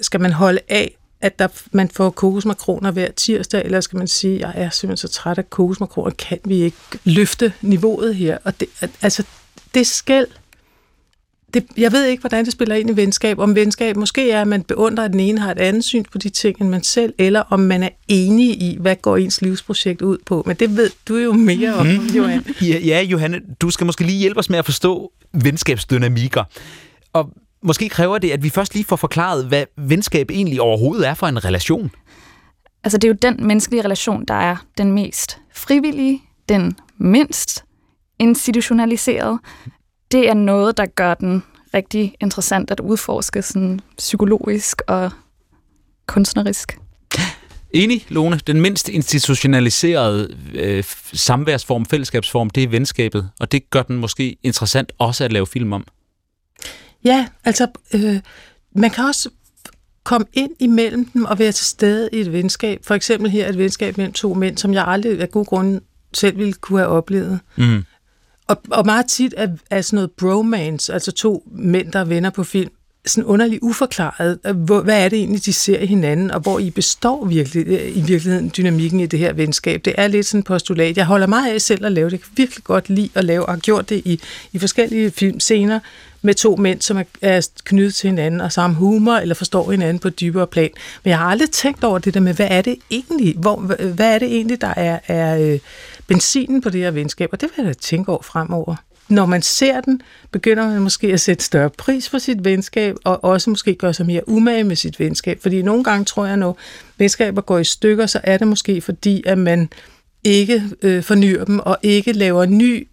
Skal 0.00 0.20
man 0.20 0.32
holde 0.32 0.60
af 0.68 0.97
at 1.20 1.38
der, 1.38 1.48
man 1.72 1.88
får 1.88 2.10
kokosmakroner 2.10 2.90
hver 2.90 3.10
tirsdag, 3.10 3.62
eller 3.64 3.80
skal 3.80 3.96
man 3.96 4.08
sige, 4.08 4.38
jeg 4.40 4.52
er 4.54 4.70
simpelthen 4.70 5.08
så 5.08 5.14
træt 5.14 5.38
af 5.38 5.50
kokosmakroner, 5.50 6.10
kan 6.10 6.38
vi 6.44 6.62
ikke 6.62 6.76
løfte 7.04 7.52
niveauet 7.62 8.14
her? 8.14 8.38
Og 8.44 8.60
det, 8.60 8.68
altså, 9.02 9.22
det 9.74 9.86
skal 9.86 10.26
det, 11.54 11.66
jeg 11.76 11.92
ved 11.92 12.04
ikke, 12.04 12.20
hvordan 12.20 12.44
det 12.44 12.52
spiller 12.52 12.74
ind 12.76 12.90
i 12.90 12.96
venskab. 12.96 13.38
Om 13.38 13.54
venskab 13.54 13.96
måske 13.96 14.30
er, 14.30 14.40
at 14.40 14.48
man 14.48 14.62
beundrer, 14.62 15.04
at 15.04 15.10
den 15.10 15.20
ene 15.20 15.40
har 15.40 15.50
et 15.50 15.58
andet 15.58 15.84
syn 15.84 16.04
på 16.12 16.18
de 16.18 16.28
ting, 16.28 16.60
end 16.60 16.68
man 16.68 16.82
selv, 16.82 17.14
eller 17.18 17.40
om 17.40 17.60
man 17.60 17.82
er 17.82 17.88
enig 18.08 18.62
i, 18.62 18.76
hvad 18.80 18.96
går 18.96 19.16
ens 19.16 19.42
livsprojekt 19.42 20.02
ud 20.02 20.18
på. 20.26 20.42
Men 20.46 20.56
det 20.56 20.76
ved 20.76 20.90
du 21.08 21.16
jo 21.16 21.32
mere 21.32 21.74
om, 21.74 21.86
mm. 21.86 22.06
Johan. 22.06 22.44
Ja, 22.62 22.78
ja, 22.78 23.02
Johanne, 23.02 23.40
du 23.60 23.70
skal 23.70 23.86
måske 23.86 24.04
lige 24.04 24.18
hjælpe 24.18 24.38
os 24.38 24.50
med 24.50 24.58
at 24.58 24.64
forstå 24.64 25.12
venskabsdynamikker. 25.32 26.44
Og 27.12 27.32
måske 27.62 27.88
kræver 27.88 28.18
det, 28.18 28.30
at 28.30 28.42
vi 28.42 28.50
først 28.50 28.74
lige 28.74 28.84
får 28.84 28.96
forklaret, 28.96 29.46
hvad 29.46 29.64
venskab 29.76 30.30
egentlig 30.30 30.60
overhovedet 30.60 31.08
er 31.08 31.14
for 31.14 31.26
en 31.26 31.44
relation. 31.44 31.90
Altså 32.84 32.98
det 32.98 33.08
er 33.08 33.12
jo 33.12 33.16
den 33.22 33.46
menneskelige 33.46 33.82
relation, 33.82 34.24
der 34.24 34.34
er 34.34 34.56
den 34.78 34.92
mest 34.92 35.38
frivillige, 35.54 36.22
den 36.48 36.76
mindst 36.98 37.64
institutionaliserede. 38.18 39.38
Det 40.12 40.28
er 40.28 40.34
noget, 40.34 40.76
der 40.76 40.86
gør 40.86 41.14
den 41.14 41.42
rigtig 41.74 42.14
interessant 42.20 42.70
at 42.70 42.80
udforske 42.80 43.42
sådan 43.42 43.80
psykologisk 43.96 44.82
og 44.86 45.10
kunstnerisk. 46.06 46.78
Enig, 47.70 48.06
Lone. 48.08 48.40
Den 48.46 48.60
mindst 48.60 48.88
institutionaliserede 48.88 50.36
øh, 50.54 50.84
samværsform, 51.12 51.86
fællesskabsform, 51.86 52.50
det 52.50 52.62
er 52.62 52.68
venskabet, 52.68 53.30
og 53.40 53.52
det 53.52 53.70
gør 53.70 53.82
den 53.82 53.96
måske 53.96 54.36
interessant 54.42 54.92
også 54.98 55.24
at 55.24 55.32
lave 55.32 55.46
film 55.46 55.72
om. 55.72 55.84
Ja, 57.04 57.26
altså, 57.44 57.66
øh, 57.94 58.20
man 58.72 58.90
kan 58.90 59.04
også 59.04 59.30
komme 60.04 60.26
ind 60.32 60.50
imellem 60.58 61.04
dem 61.04 61.24
og 61.24 61.38
være 61.38 61.52
til 61.52 61.66
stede 61.66 62.08
i 62.12 62.20
et 62.20 62.32
venskab. 62.32 62.80
For 62.84 62.94
eksempel 62.94 63.30
her 63.30 63.48
et 63.48 63.58
venskab 63.58 63.96
mellem 63.96 64.12
to 64.12 64.34
mænd, 64.34 64.58
som 64.58 64.74
jeg 64.74 64.84
aldrig 64.86 65.20
af 65.20 65.30
god 65.30 65.44
grund 65.44 65.80
selv 66.14 66.38
ville 66.38 66.52
kunne 66.52 66.78
have 66.78 66.90
oplevet. 66.90 67.40
Mm. 67.56 67.84
Og, 68.46 68.62
og 68.70 68.86
meget 68.86 69.06
tit 69.06 69.34
er, 69.36 69.48
er 69.70 69.80
sådan 69.80 69.96
noget 69.96 70.10
bromance, 70.10 70.92
altså 70.92 71.12
to 71.12 71.48
mænd, 71.52 71.92
der 71.92 71.98
er 71.98 72.04
venner 72.04 72.30
på 72.30 72.44
film, 72.44 72.70
sådan 73.06 73.24
underligt 73.24 73.62
uforklaret. 73.62 74.38
Hvor, 74.54 74.80
hvad 74.82 75.04
er 75.04 75.08
det 75.08 75.18
egentlig, 75.18 75.44
de 75.44 75.52
ser 75.52 75.78
i 75.78 75.86
hinanden, 75.86 76.30
og 76.30 76.40
hvor 76.40 76.58
I 76.58 76.70
består 76.70 77.24
virkelig, 77.24 77.96
i 77.96 78.00
virkeligheden 78.00 78.52
dynamikken 78.56 79.00
i 79.00 79.06
det 79.06 79.18
her 79.18 79.32
venskab? 79.32 79.84
Det 79.84 79.94
er 79.98 80.06
lidt 80.06 80.26
sådan 80.26 80.40
en 80.40 80.44
postulat. 80.44 80.96
Jeg 80.96 81.06
holder 81.06 81.26
meget 81.26 81.54
af 81.54 81.60
selv 81.60 81.86
at 81.86 81.92
lave 81.92 82.04
det. 82.04 82.12
Jeg 82.12 82.20
kan 82.20 82.30
virkelig 82.36 82.64
godt 82.64 82.88
lide 82.88 83.10
at 83.14 83.24
lave, 83.24 83.46
og 83.46 83.52
har 83.52 83.60
gjort 83.60 83.88
det 83.88 84.02
i, 84.04 84.20
i 84.52 84.58
forskellige 84.58 85.10
filmscener 85.10 85.80
med 86.22 86.34
to 86.34 86.56
mænd, 86.56 86.80
som 86.80 87.04
er, 87.22 87.48
knyttet 87.64 87.94
til 87.94 88.08
hinanden 88.08 88.40
og 88.40 88.52
samme 88.52 88.76
humor, 88.76 89.14
eller 89.14 89.34
forstår 89.34 89.70
hinanden 89.70 89.98
på 89.98 90.08
et 90.08 90.20
dybere 90.20 90.46
plan. 90.46 90.70
Men 91.04 91.10
jeg 91.10 91.18
har 91.18 91.26
aldrig 91.26 91.50
tænkt 91.50 91.84
over 91.84 91.98
det 91.98 92.14
der 92.14 92.20
med, 92.20 92.34
hvad 92.34 92.48
er 92.50 92.62
det 92.62 92.76
egentlig, 92.90 93.34
hvor, 93.36 93.56
hvad 93.94 94.14
er 94.14 94.18
det 94.18 94.28
egentlig, 94.28 94.60
der 94.60 94.74
er, 94.76 94.98
er 95.06 95.52
øh, 95.52 95.58
benzinen 96.06 96.60
på 96.60 96.70
det 96.70 96.80
her 96.80 96.90
venskab? 96.90 97.28
Og 97.32 97.40
det 97.40 97.48
vil 97.56 97.64
jeg 97.64 97.74
da 97.74 97.80
tænke 97.80 98.12
over 98.12 98.22
fremover 98.22 98.76
når 99.08 99.26
man 99.26 99.42
ser 99.42 99.80
den, 99.80 100.00
begynder 100.30 100.68
man 100.68 100.82
måske 100.82 101.06
at 101.06 101.20
sætte 101.20 101.44
større 101.44 101.70
pris 101.70 102.08
på 102.08 102.18
sit 102.18 102.44
venskab, 102.44 102.96
og 103.04 103.24
også 103.24 103.50
måske 103.50 103.74
gøre 103.74 103.94
sig 103.94 104.06
mere 104.06 104.28
umage 104.28 104.64
med 104.64 104.76
sit 104.76 105.00
venskab. 105.00 105.42
Fordi 105.42 105.62
nogle 105.62 105.84
gange 105.84 106.04
tror 106.04 106.26
jeg, 106.26 106.36
når 106.36 106.58
venskaber 106.98 107.40
går 107.40 107.58
i 107.58 107.64
stykker, 107.64 108.06
så 108.06 108.20
er 108.24 108.38
det 108.38 108.48
måske 108.48 108.80
fordi, 108.80 109.22
at 109.26 109.38
man 109.38 109.68
ikke 110.24 110.62
øh, 110.82 111.02
fornyer 111.02 111.44
dem, 111.44 111.58
og 111.58 111.78
ikke 111.82 112.12
laver 112.12 112.46
ny 112.46 112.88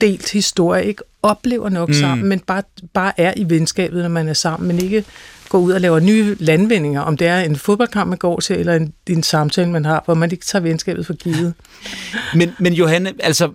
delt 0.00 0.32
historie, 0.32 0.86
ikke 0.86 1.02
oplever 1.22 1.68
nok 1.68 1.88
mm. 1.88 1.94
sammen, 1.94 2.28
men 2.28 2.40
bare, 2.40 2.62
bare 2.94 3.20
er 3.20 3.34
i 3.36 3.50
venskabet, 3.50 4.02
når 4.02 4.08
man 4.08 4.28
er 4.28 4.32
sammen, 4.32 4.68
men 4.68 4.78
ikke 4.78 5.04
går 5.48 5.58
ud 5.58 5.72
og 5.72 5.80
laver 5.80 6.00
nye 6.00 6.36
landvindinger, 6.40 7.00
om 7.00 7.16
det 7.16 7.26
er 7.26 7.40
en 7.40 7.56
fodboldkamp, 7.56 8.08
man 8.08 8.18
går 8.18 8.40
til, 8.40 8.56
eller 8.56 8.74
en, 8.74 8.92
en 9.06 9.22
samtale, 9.22 9.70
man 9.70 9.84
har, 9.84 10.02
hvor 10.04 10.14
man 10.14 10.32
ikke 10.32 10.44
tager 10.44 10.62
venskabet 10.62 11.06
for 11.06 11.14
givet. 11.14 11.54
Men, 12.34 12.50
men 12.58 12.72
Johanne, 12.72 13.12
altså, 13.18 13.52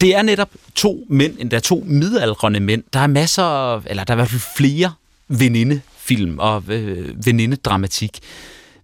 det 0.00 0.16
er 0.16 0.22
netop 0.22 0.50
to 0.74 1.06
mænd, 1.08 1.36
endda 1.38 1.58
to 1.58 1.84
midaldrende 1.86 2.60
mænd. 2.60 2.82
Der 2.92 2.98
er 2.98 3.06
masser, 3.06 3.76
eller 3.86 4.04
der 4.04 4.12
er 4.12 4.16
i 4.16 4.18
hvert 4.18 4.28
fald 4.28 4.42
flere 4.56 4.92
venindefilm 5.28 6.38
og 6.38 6.62
øh, 6.68 7.26
venindedramatik. 7.26 8.20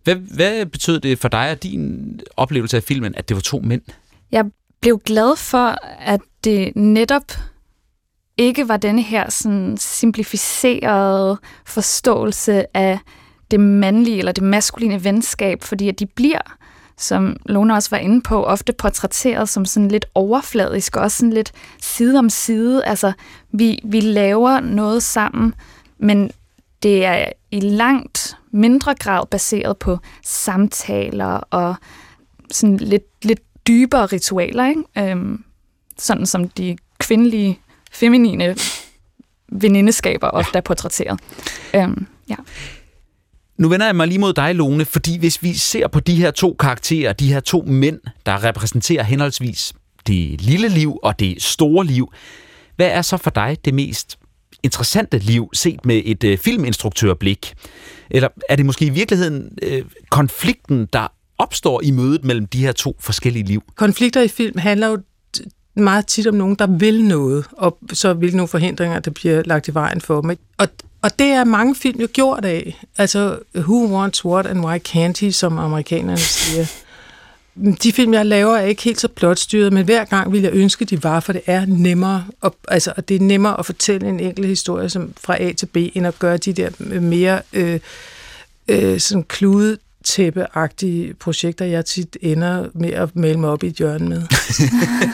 Hvad, 0.05 0.15
hvad 0.15 0.67
betød 0.67 1.01
det 1.01 1.19
for 1.19 1.29
dig 1.29 1.51
og 1.51 1.63
din 1.63 2.21
oplevelse 2.37 2.77
af 2.77 2.83
filmen, 2.83 3.15
at 3.17 3.29
det 3.29 3.35
var 3.35 3.41
to 3.41 3.61
mænd? 3.65 3.83
Jeg 4.33 4.45
blev 4.81 4.99
glad 4.99 5.37
for, 5.37 5.77
at 5.99 6.21
det 6.45 6.77
netop 6.77 7.33
ikke 8.37 8.69
var 8.69 8.77
denne 8.77 9.03
her 9.03 9.31
sådan 9.31 9.77
simplificerede 9.77 11.39
forståelse 11.67 12.77
af 12.77 12.99
det 13.51 13.61
mandlige 13.61 14.19
eller 14.19 14.33
det 14.33 14.43
maskuline 14.43 15.05
venskab, 15.05 15.63
fordi 15.63 15.89
at 15.89 15.99
de 15.99 16.07
bliver 16.07 16.57
som 17.01 17.37
Lone 17.47 17.75
også 17.75 17.91
var 17.91 17.99
inde 17.99 18.21
på, 18.21 18.45
ofte 18.45 18.73
portrætteret 18.73 19.49
som 19.49 19.65
sådan 19.65 19.89
lidt 19.89 20.07
overfladisk, 20.15 20.97
og 20.97 21.03
også 21.03 21.17
sådan 21.17 21.33
lidt 21.33 21.53
side 21.83 22.19
om 22.19 22.31
side. 22.31 22.85
Altså, 22.85 23.13
vi, 23.53 23.81
vi 23.85 24.01
laver 24.01 24.61
noget 24.61 25.03
sammen, 25.03 25.55
men 25.99 26.31
det 26.83 27.05
er 27.05 27.27
i 27.51 27.61
langt 27.61 28.37
mindre 28.53 28.95
grad 28.95 29.27
baseret 29.27 29.79
på 29.79 29.99
samtaler 30.25 31.41
og 31.51 31.75
sådan 32.51 32.77
lidt, 32.77 33.25
lidt 33.25 33.41
dybere 33.69 34.07
ritualer, 34.07 34.69
ikke? 34.69 35.11
Øhm, 35.11 35.45
sådan 35.99 36.27
som 36.27 36.49
de 36.49 36.77
kvindelige, 36.99 37.59
feminine 37.93 38.57
venindeskaber 39.53 40.29
ofte 40.29 40.59
er 40.59 40.63
portrætteret. 40.63 41.21
Øhm, 41.75 42.07
ja. 42.29 42.37
Nu 43.59 43.69
vender 43.69 43.87
jeg 43.87 43.97
mig 43.97 44.09
lige 44.09 44.19
mod 44.19 44.33
dig, 44.33 44.55
Lone, 44.55 44.85
fordi 44.85 45.19
hvis 45.19 45.43
vi 45.43 45.53
ser 45.53 45.89
på 45.89 46.01
de 46.01 46.15
her 46.15 46.31
to 46.31 46.57
karakterer, 46.59 47.13
de 47.13 47.33
her 47.33 47.41
to 47.41 47.63
mænd, 47.67 48.01
der 48.27 48.45
repræsenterer 48.45 49.03
henholdsvis 49.03 49.73
det 50.07 50.41
lille 50.41 50.69
liv 50.69 50.99
og 51.03 51.21
det 51.21 51.43
store 51.43 51.87
liv, 51.87 52.13
hvad 52.77 52.89
er 52.89 53.03
så 53.03 53.17
for 53.17 53.31
dig 53.31 53.57
det 53.65 53.75
mest 53.75 54.19
interessante 54.63 55.19
liv 55.19 55.51
set 55.53 55.87
med 55.87 56.03
et 56.05 56.25
øh, 56.25 56.39
filminstruktørblik? 56.39 57.55
Eller 58.11 58.29
er 58.49 58.57
det 58.57 58.67
måske 58.67 58.85
i 58.85 58.91
virkeligheden 58.91 59.59
øh, 59.63 59.85
konflikten, 60.11 60.89
der 60.93 61.13
opstår 61.41 61.83
i 61.83 61.91
mødet 61.91 62.25
mellem 62.25 62.47
de 62.47 62.59
her 62.59 62.73
to 62.73 62.97
forskellige 63.01 63.45
liv? 63.45 63.63
Konflikter 63.75 64.23
i 64.23 64.29
film 64.29 64.59
handler 64.59 64.87
jo 64.87 64.99
meget 65.75 66.07
tit 66.07 66.27
om 66.27 66.35
nogen, 66.35 66.55
der 66.55 66.67
vil 66.67 67.05
noget, 67.05 67.45
og 67.53 67.79
så 67.93 68.13
vil 68.13 68.37
nogle 68.37 68.49
forhindringer, 68.49 68.99
der 68.99 69.11
bliver 69.11 69.43
lagt 69.45 69.69
i 69.69 69.75
vejen 69.75 70.01
for 70.01 70.21
dem. 70.21 70.39
Og 70.59 70.69
og 71.03 71.19
det 71.19 71.27
er 71.27 71.45
mange 71.45 71.75
film 71.75 72.01
jo 72.01 72.09
gjort 72.13 72.45
af. 72.45 72.83
Altså, 72.99 73.39
Who 73.55 73.97
Wants 73.97 74.25
What 74.25 74.47
and 74.47 74.65
Why 74.65 74.79
Can't 74.89 75.21
He, 75.21 75.33
som 75.33 75.59
amerikanerne 75.59 76.19
siger. 76.19 76.67
De 77.83 77.93
film, 77.93 78.15
jeg 78.15 78.27
laver, 78.27 78.57
er 78.57 78.67
ikke 78.67 78.83
helt 78.83 79.01
så 79.01 79.09
plotstyret, 79.09 79.73
men 79.73 79.85
hver 79.85 80.05
gang 80.05 80.33
vil 80.33 80.43
jeg 80.43 80.53
ønske, 80.53 80.85
de 80.85 81.03
var, 81.05 81.21
for 81.21 81.33
det 81.33 81.43
er 81.47 81.67
nemmere. 81.67 82.25
at, 82.45 82.53
altså, 82.69 82.93
det 83.09 83.17
er 83.17 83.21
nemmere 83.21 83.59
at 83.59 83.67
fortælle 83.67 84.09
en 84.09 84.21
enkelt 84.21 84.47
historie 84.47 84.89
som 84.89 85.13
fra 85.21 85.43
A 85.43 85.53
til 85.53 85.67
B, 85.67 85.77
end 85.77 86.07
at 86.07 86.19
gøre 86.19 86.37
de 86.37 86.53
der 86.53 87.01
mere 87.01 87.43
øh, 87.53 87.81
øh, 88.69 89.01
sådan 89.01 89.23
klude 89.23 89.79
tæppeagtige 90.05 91.15
projekter, 91.15 91.65
jeg 91.65 91.85
tit 91.85 92.17
ender 92.21 92.69
med 92.75 92.91
at 92.91 93.17
male 93.17 93.41
mig 93.41 93.51
op 93.51 93.63
i 93.63 93.67
et 93.67 93.75
hjørne 93.75 94.09
med. 94.09 94.23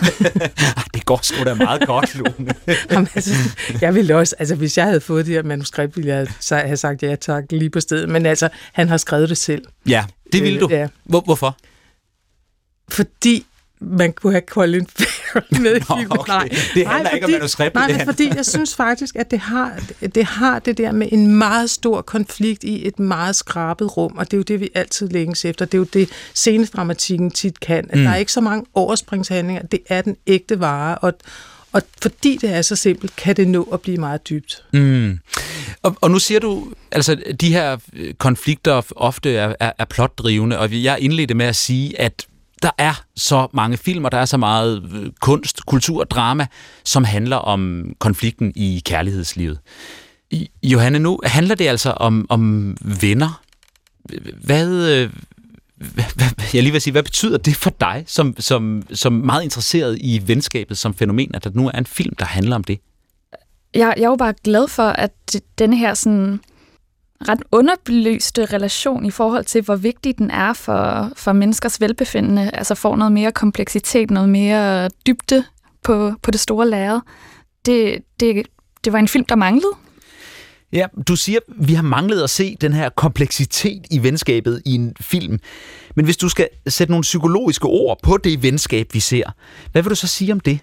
det 0.95 1.05
går 1.05 1.21
sgu 1.23 1.45
da 1.45 1.55
meget 1.55 1.87
godt, 1.87 2.15
Lone. 2.15 2.55
Jamen, 2.91 3.09
altså, 3.15 3.35
jeg 3.81 3.95
ville 3.95 4.17
også, 4.17 4.37
altså 4.39 4.55
hvis 4.55 4.79
jeg 4.79 4.87
havde 4.87 5.01
fået 5.01 5.27
det 5.27 5.35
her 5.35 5.43
manuskript, 5.43 5.97
ville 5.97 6.15
jeg 6.15 6.27
have 6.51 6.77
sagt 6.77 7.03
ja 7.03 7.17
tak 7.17 7.45
lige 7.51 7.71
på 7.71 7.81
stedet. 7.81 8.09
Men 8.09 8.27
altså, 8.27 8.49
han 8.73 8.89
har 8.89 8.97
skrevet 8.97 9.29
det 9.29 9.39
selv. 9.39 9.65
Ja, 9.89 10.05
det 10.33 10.43
ville 10.43 10.61
du. 10.61 10.69
Ja. 10.71 10.89
Hvor, 11.05 11.21
hvorfor? 11.21 11.57
Fordi 12.89 13.47
man 13.81 14.13
kunne 14.13 14.33
have 14.33 14.43
Colin 14.49 14.87
Farrell 15.33 15.63
med 15.63 15.77
i 15.77 15.81
filmen. 15.81 16.07
Okay. 16.19 16.33
Nej, 16.33 16.49
det 16.75 16.87
handler 16.87 17.03
nej, 17.03 17.15
ikke 17.15 17.25
fordi, 17.25 17.35
om 17.35 17.41
manuskriptet. 17.41 17.75
Nej, 17.75 17.97
men 17.97 18.07
fordi 18.07 18.29
jeg 18.37 18.47
synes 18.47 18.75
faktisk, 18.75 19.17
at 19.17 19.31
det 19.31 19.39
har, 19.39 19.73
det 20.15 20.25
har 20.25 20.59
det 20.59 20.79
der 20.79 20.93
med 20.93 21.09
en 21.13 21.27
meget 21.27 21.71
stor 21.71 22.03
konflikt 22.03 22.65
i 22.65 22.87
et 22.87 22.99
meget 22.99 23.37
skrabet 23.37 23.97
rum, 23.97 24.13
og 24.17 24.31
det 24.31 24.33
er 24.33 24.39
jo 24.39 24.43
det, 24.43 24.61
vi 24.61 24.69
altid 24.75 25.09
længes 25.09 25.45
efter. 25.45 25.65
Det 25.65 25.75
er 25.75 25.79
jo 25.79 25.85
det, 25.85 26.09
scenedramatikken 26.35 27.31
tit 27.31 27.61
kan. 27.61 27.87
At 27.91 27.99
mm. 27.99 28.05
Der 28.05 28.11
er 28.11 28.17
ikke 28.17 28.33
så 28.33 28.41
mange 28.41 28.67
overspringshandlinger. 28.75 29.63
Det 29.63 29.81
er 29.89 30.03
den 30.03 30.17
ægte 30.27 30.61
vare, 30.61 30.99
og, 30.99 31.13
og 31.73 31.83
fordi 32.03 32.37
det 32.37 32.51
er 32.55 32.63
så 32.63 32.77
simpelt, 32.77 33.17
kan 33.17 33.37
det 33.37 33.49
nå 33.49 33.63
at 33.63 33.81
blive 33.81 33.97
meget 33.97 34.29
dybt. 34.29 34.65
Mm. 34.73 35.19
Og, 35.83 35.97
og 36.01 36.11
nu 36.11 36.19
siger 36.19 36.41
du, 36.41 36.73
altså 36.93 37.17
de 37.41 37.53
her 37.53 37.77
konflikter 38.19 38.83
ofte 38.97 39.37
er, 39.37 39.55
er, 39.61 39.73
er 39.79 39.85
plotdrivende, 39.85 40.59
og 40.59 40.83
jeg 40.83 40.97
indledte 41.01 41.35
med 41.35 41.47
at 41.47 41.57
sige, 41.57 42.01
at 42.01 42.27
der 42.63 42.71
er 42.79 43.05
så 43.17 43.49
mange 43.53 43.77
film, 43.77 44.05
og 44.05 44.13
der 44.13 44.19
er 44.19 44.25
så 44.25 44.37
meget 44.37 44.83
øh, 44.95 45.11
kunst, 45.21 45.67
kultur 45.67 46.01
og 46.01 46.11
drama, 46.11 46.47
som 46.85 47.05
handler 47.05 47.37
om 47.37 47.93
konflikten 47.99 48.53
i 48.57 48.83
kærlighedslivet. 48.85 49.59
I, 50.31 50.51
Johanne, 50.63 50.99
nu 50.99 51.21
handler 51.25 51.55
det 51.55 51.69
altså 51.69 51.91
om, 51.91 52.27
om 52.29 52.77
venner. 52.81 53.43
Hvad, 54.45 55.09
hvad, 56.15 56.27
jeg 56.55 56.63
lige 56.63 56.73
vil 56.73 56.81
sige, 56.81 56.93
hvad 56.93 57.03
betyder 57.03 57.39
det 57.39 57.57
for 57.57 57.71
dig, 57.81 58.05
som, 58.07 58.35
som, 58.39 58.83
som 58.93 59.13
meget 59.13 59.43
interesseret 59.45 59.99
i 60.01 60.23
venskabet 60.27 60.79
som 60.79 60.95
fænomen, 60.95 61.35
at 61.35 61.45
der 61.45 61.51
nu 61.55 61.67
er 61.67 61.79
en 61.79 61.87
film, 61.87 62.15
der 62.19 62.25
handler 62.25 62.57
om 62.57 62.65
det? 62.65 62.79
Jeg, 63.75 63.95
jeg 63.97 64.05
er 64.05 64.09
jo 64.09 64.17
bare 64.17 64.35
glad 64.45 64.69
for, 64.69 64.83
at 64.83 65.13
denne 65.59 65.77
her 65.77 65.95
sådan 65.95 66.41
ret 67.29 67.43
underbelyste 67.53 68.45
relation 68.45 69.07
i 69.07 69.11
forhold 69.11 69.45
til, 69.45 69.63
hvor 69.63 69.77
vigtig 69.77 70.19
den 70.19 70.31
er 70.31 70.53
for, 70.53 71.13
for 71.17 71.33
menneskers 71.33 71.81
velbefindende, 71.81 72.51
altså 72.55 72.75
får 72.75 72.97
noget 72.97 73.13
mere 73.13 73.33
kompleksitet, 73.33 74.11
noget 74.11 74.29
mere 74.29 74.89
dybde 75.07 75.45
på, 75.83 76.13
på 76.23 76.31
det 76.31 76.41
store 76.41 76.69
lærred. 76.69 77.01
Det, 77.67 77.99
det, 78.21 78.47
det 78.85 78.93
var 78.93 78.99
en 78.99 79.09
film, 79.09 79.25
der 79.25 79.37
manglede. 79.37 79.73
Ja, 80.73 80.87
du 81.09 81.17
siger, 81.17 81.39
vi 81.57 81.75
har 81.75 81.83
manglet 81.83 82.23
at 82.23 82.31
se 82.31 82.57
den 82.61 82.73
her 82.73 82.89
kompleksitet 82.89 83.87
i 83.91 84.03
venskabet 84.03 84.63
i 84.65 84.75
en 84.75 84.97
film. 85.01 85.39
Men 85.97 86.05
hvis 86.05 86.17
du 86.17 86.29
skal 86.29 86.49
sætte 86.67 86.91
nogle 86.91 87.03
psykologiske 87.03 87.67
ord 87.67 87.99
på 88.03 88.17
det 88.17 88.43
venskab, 88.43 88.87
vi 88.93 89.01
ser, 89.01 89.25
hvad 89.73 89.83
vil 89.83 89.91
du 89.91 89.95
så 89.95 90.07
sige 90.07 90.33
om 90.33 90.41
det? 90.41 90.59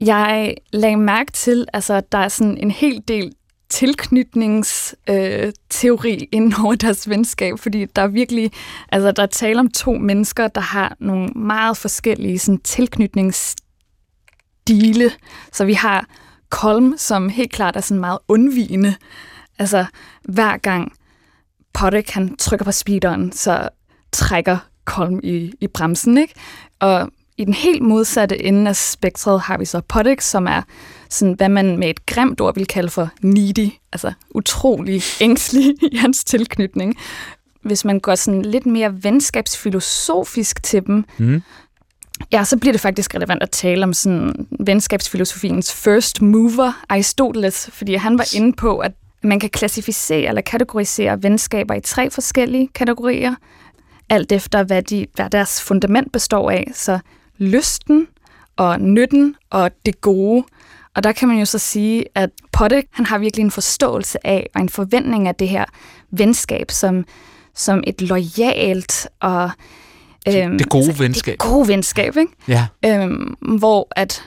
Jeg 0.00 0.54
lagde 0.72 0.96
mærke 0.96 1.32
til, 1.32 1.66
altså, 1.72 1.94
at 1.94 2.12
der 2.12 2.18
er 2.18 2.28
sådan 2.28 2.56
en 2.56 2.70
hel 2.70 3.02
del 3.08 3.32
tilknytningsteori 3.74 6.14
øh, 6.14 6.22
inden 6.32 6.54
over 6.64 6.74
deres 6.74 7.08
venskab, 7.08 7.58
fordi 7.58 7.84
der 7.84 8.02
er 8.02 8.06
virkelig, 8.06 8.52
altså 8.92 9.12
der 9.12 9.22
er 9.22 9.26
tale 9.26 9.60
om 9.60 9.70
to 9.70 9.92
mennesker, 9.92 10.48
der 10.48 10.60
har 10.60 10.96
nogle 11.00 11.28
meget 11.28 11.76
forskellige 11.76 12.38
sådan, 12.38 12.60
tilknytningsstile. 12.60 15.10
Så 15.52 15.64
vi 15.64 15.72
har 15.72 16.06
Kolm, 16.50 16.94
som 16.96 17.28
helt 17.28 17.52
klart 17.52 17.76
er 17.76 17.80
sådan 17.80 18.00
meget 18.00 18.18
undvigende. 18.28 18.94
Altså 19.58 19.84
hver 20.22 20.56
gang 20.56 20.92
Podek 21.72 22.10
han 22.10 22.36
trykker 22.36 22.64
på 22.64 22.72
speederen, 22.72 23.32
så 23.32 23.68
trækker 24.12 24.58
Kolm 24.84 25.20
i, 25.22 25.52
i 25.60 25.66
bremsen, 25.66 26.18
ikke? 26.18 26.34
Og 26.80 27.08
i 27.36 27.44
den 27.44 27.54
helt 27.54 27.82
modsatte 27.82 28.42
ende 28.42 28.68
af 28.68 28.76
spektret 28.76 29.40
har 29.40 29.58
vi 29.58 29.64
så 29.64 29.80
Podek, 29.80 30.20
som 30.20 30.46
er 30.46 30.62
sådan, 31.14 31.34
hvad 31.34 31.48
man 31.48 31.78
med 31.78 31.90
et 31.90 32.06
grimt 32.06 32.40
ord 32.40 32.54
vil 32.54 32.66
kalde 32.66 32.90
for 32.90 33.08
needy, 33.22 33.70
altså 33.92 34.12
utrolig 34.30 35.02
ængstelig 35.20 35.74
i 35.92 35.96
hans 35.96 36.24
tilknytning. 36.24 36.96
Hvis 37.62 37.84
man 37.84 38.00
går 38.00 38.14
sådan 38.14 38.42
lidt 38.42 38.66
mere 38.66 39.04
venskabsfilosofisk 39.04 40.62
til 40.62 40.86
dem, 40.86 41.04
mm. 41.18 41.42
ja, 42.32 42.44
så 42.44 42.56
bliver 42.56 42.72
det 42.72 42.80
faktisk 42.80 43.14
relevant 43.14 43.42
at 43.42 43.50
tale 43.50 43.84
om 43.84 43.92
sådan 43.92 44.46
venskabsfilosofiens 44.60 45.74
first 45.74 46.22
mover, 46.22 46.84
Aristoteles, 46.88 47.70
fordi 47.72 47.94
han 47.94 48.18
var 48.18 48.36
inde 48.36 48.52
på, 48.52 48.78
at 48.78 48.92
man 49.22 49.40
kan 49.40 49.50
klassificere 49.50 50.28
eller 50.28 50.42
kategorisere 50.42 51.22
venskaber 51.22 51.74
i 51.74 51.80
tre 51.80 52.10
forskellige 52.10 52.68
kategorier, 52.74 53.34
alt 54.08 54.32
efter 54.32 54.62
hvad, 54.62 54.82
de, 54.82 55.06
hvad 55.14 55.30
deres 55.30 55.62
fundament 55.62 56.12
består 56.12 56.50
af. 56.50 56.70
Så 56.74 56.98
lysten 57.38 58.06
og 58.56 58.80
nytten 58.80 59.36
og 59.50 59.70
det 59.86 60.00
gode. 60.00 60.44
Og 60.94 61.04
der 61.04 61.12
kan 61.12 61.28
man 61.28 61.38
jo 61.38 61.44
så 61.44 61.58
sige, 61.58 62.04
at 62.14 62.30
Potte, 62.52 62.82
han 62.90 63.06
har 63.06 63.18
virkelig 63.18 63.44
en 63.44 63.50
forståelse 63.50 64.26
af 64.26 64.50
og 64.54 64.60
en 64.60 64.68
forventning 64.68 65.28
af 65.28 65.34
det 65.34 65.48
her 65.48 65.64
venskab 66.10 66.70
som, 66.70 67.04
som 67.54 67.84
et 67.86 68.02
lojalt 68.02 69.08
og... 69.20 69.50
Øhm, 70.28 70.58
det 70.58 70.68
gode 70.68 70.84
altså, 70.86 71.02
venskab. 71.02 71.32
Det 71.32 71.38
gode 71.38 71.68
venskab, 71.68 72.16
ikke? 72.16 72.32
Ja. 72.48 72.66
Øhm, 72.86 73.36
hvor 73.58 73.88
at 73.96 74.22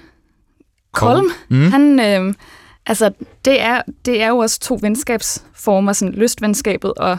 Kolm, 0.92 1.26
mm. 1.50 1.72
han... 1.72 2.00
Øhm, 2.00 2.36
altså, 2.86 3.12
det 3.46 3.62
er, 3.62 3.82
det 4.06 4.22
er 4.22 4.28
jo 4.28 4.38
også 4.38 4.60
to 4.60 4.80
venskabsformer, 4.82 5.94
sådan 5.94 6.14
lystvenskabet 6.14 6.94
og 6.94 7.18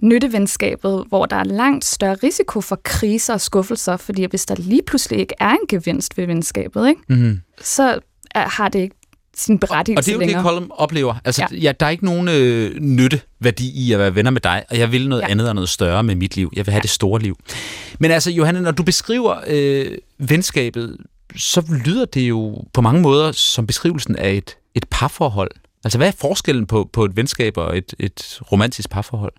nyttevenskabet, 0.00 1.04
hvor 1.08 1.26
der 1.26 1.36
er 1.36 1.44
langt 1.44 1.84
større 1.84 2.14
risiko 2.14 2.60
for 2.60 2.80
kriser 2.84 3.34
og 3.34 3.40
skuffelser, 3.40 3.96
fordi 3.96 4.24
hvis 4.24 4.46
der 4.46 4.54
lige 4.58 4.82
pludselig 4.86 5.18
ikke 5.18 5.34
er 5.40 5.50
en 5.50 5.66
gevinst 5.68 6.18
ved 6.18 6.26
venskabet, 6.26 6.88
ikke, 6.88 7.00
mm-hmm. 7.08 7.40
så 7.60 7.98
har 8.34 8.68
det 8.68 8.78
ikke 8.78 8.96
sin 9.36 9.58
berettigelse 9.58 10.00
Og 10.00 10.04
det 10.04 10.10
er 10.10 10.14
jo 10.14 10.20
længere. 10.20 10.38
det, 10.38 10.46
Colum 10.46 10.70
oplever. 10.74 11.14
Altså, 11.24 11.46
ja. 11.52 11.56
Ja, 11.56 11.72
der 11.80 11.86
er 11.86 11.90
ikke 11.90 12.04
nogen 12.04 12.28
øh, 12.28 12.80
nytteværdi 12.80 13.70
i 13.70 13.92
at 13.92 13.98
være 13.98 14.14
venner 14.14 14.30
med 14.30 14.40
dig, 14.40 14.64
og 14.70 14.78
jeg 14.78 14.92
vil 14.92 15.08
noget 15.08 15.22
ja. 15.22 15.28
andet 15.28 15.48
og 15.48 15.54
noget 15.54 15.68
større 15.68 16.02
med 16.02 16.14
mit 16.14 16.36
liv. 16.36 16.52
Jeg 16.56 16.66
vil 16.66 16.72
have 16.72 16.78
ja. 16.78 16.82
det 16.82 16.90
store 16.90 17.20
liv. 17.20 17.36
Men 17.98 18.10
altså, 18.10 18.30
Johanne, 18.30 18.60
når 18.60 18.70
du 18.70 18.82
beskriver 18.82 19.36
øh, 19.46 19.98
venskabet, 20.18 20.96
så 21.36 21.62
lyder 21.84 22.04
det 22.04 22.28
jo 22.28 22.64
på 22.72 22.80
mange 22.80 23.02
måder 23.02 23.32
som 23.32 23.66
beskrivelsen 23.66 24.16
af 24.16 24.32
et, 24.32 24.56
et 24.74 24.84
parforhold. 24.90 25.50
Altså, 25.84 25.98
hvad 25.98 26.08
er 26.08 26.12
forskellen 26.12 26.66
på, 26.66 26.90
på 26.92 27.04
et 27.04 27.16
venskab 27.16 27.56
og 27.56 27.78
et, 27.78 27.94
et 27.98 28.40
romantisk 28.52 28.90
parforhold? 28.90 29.32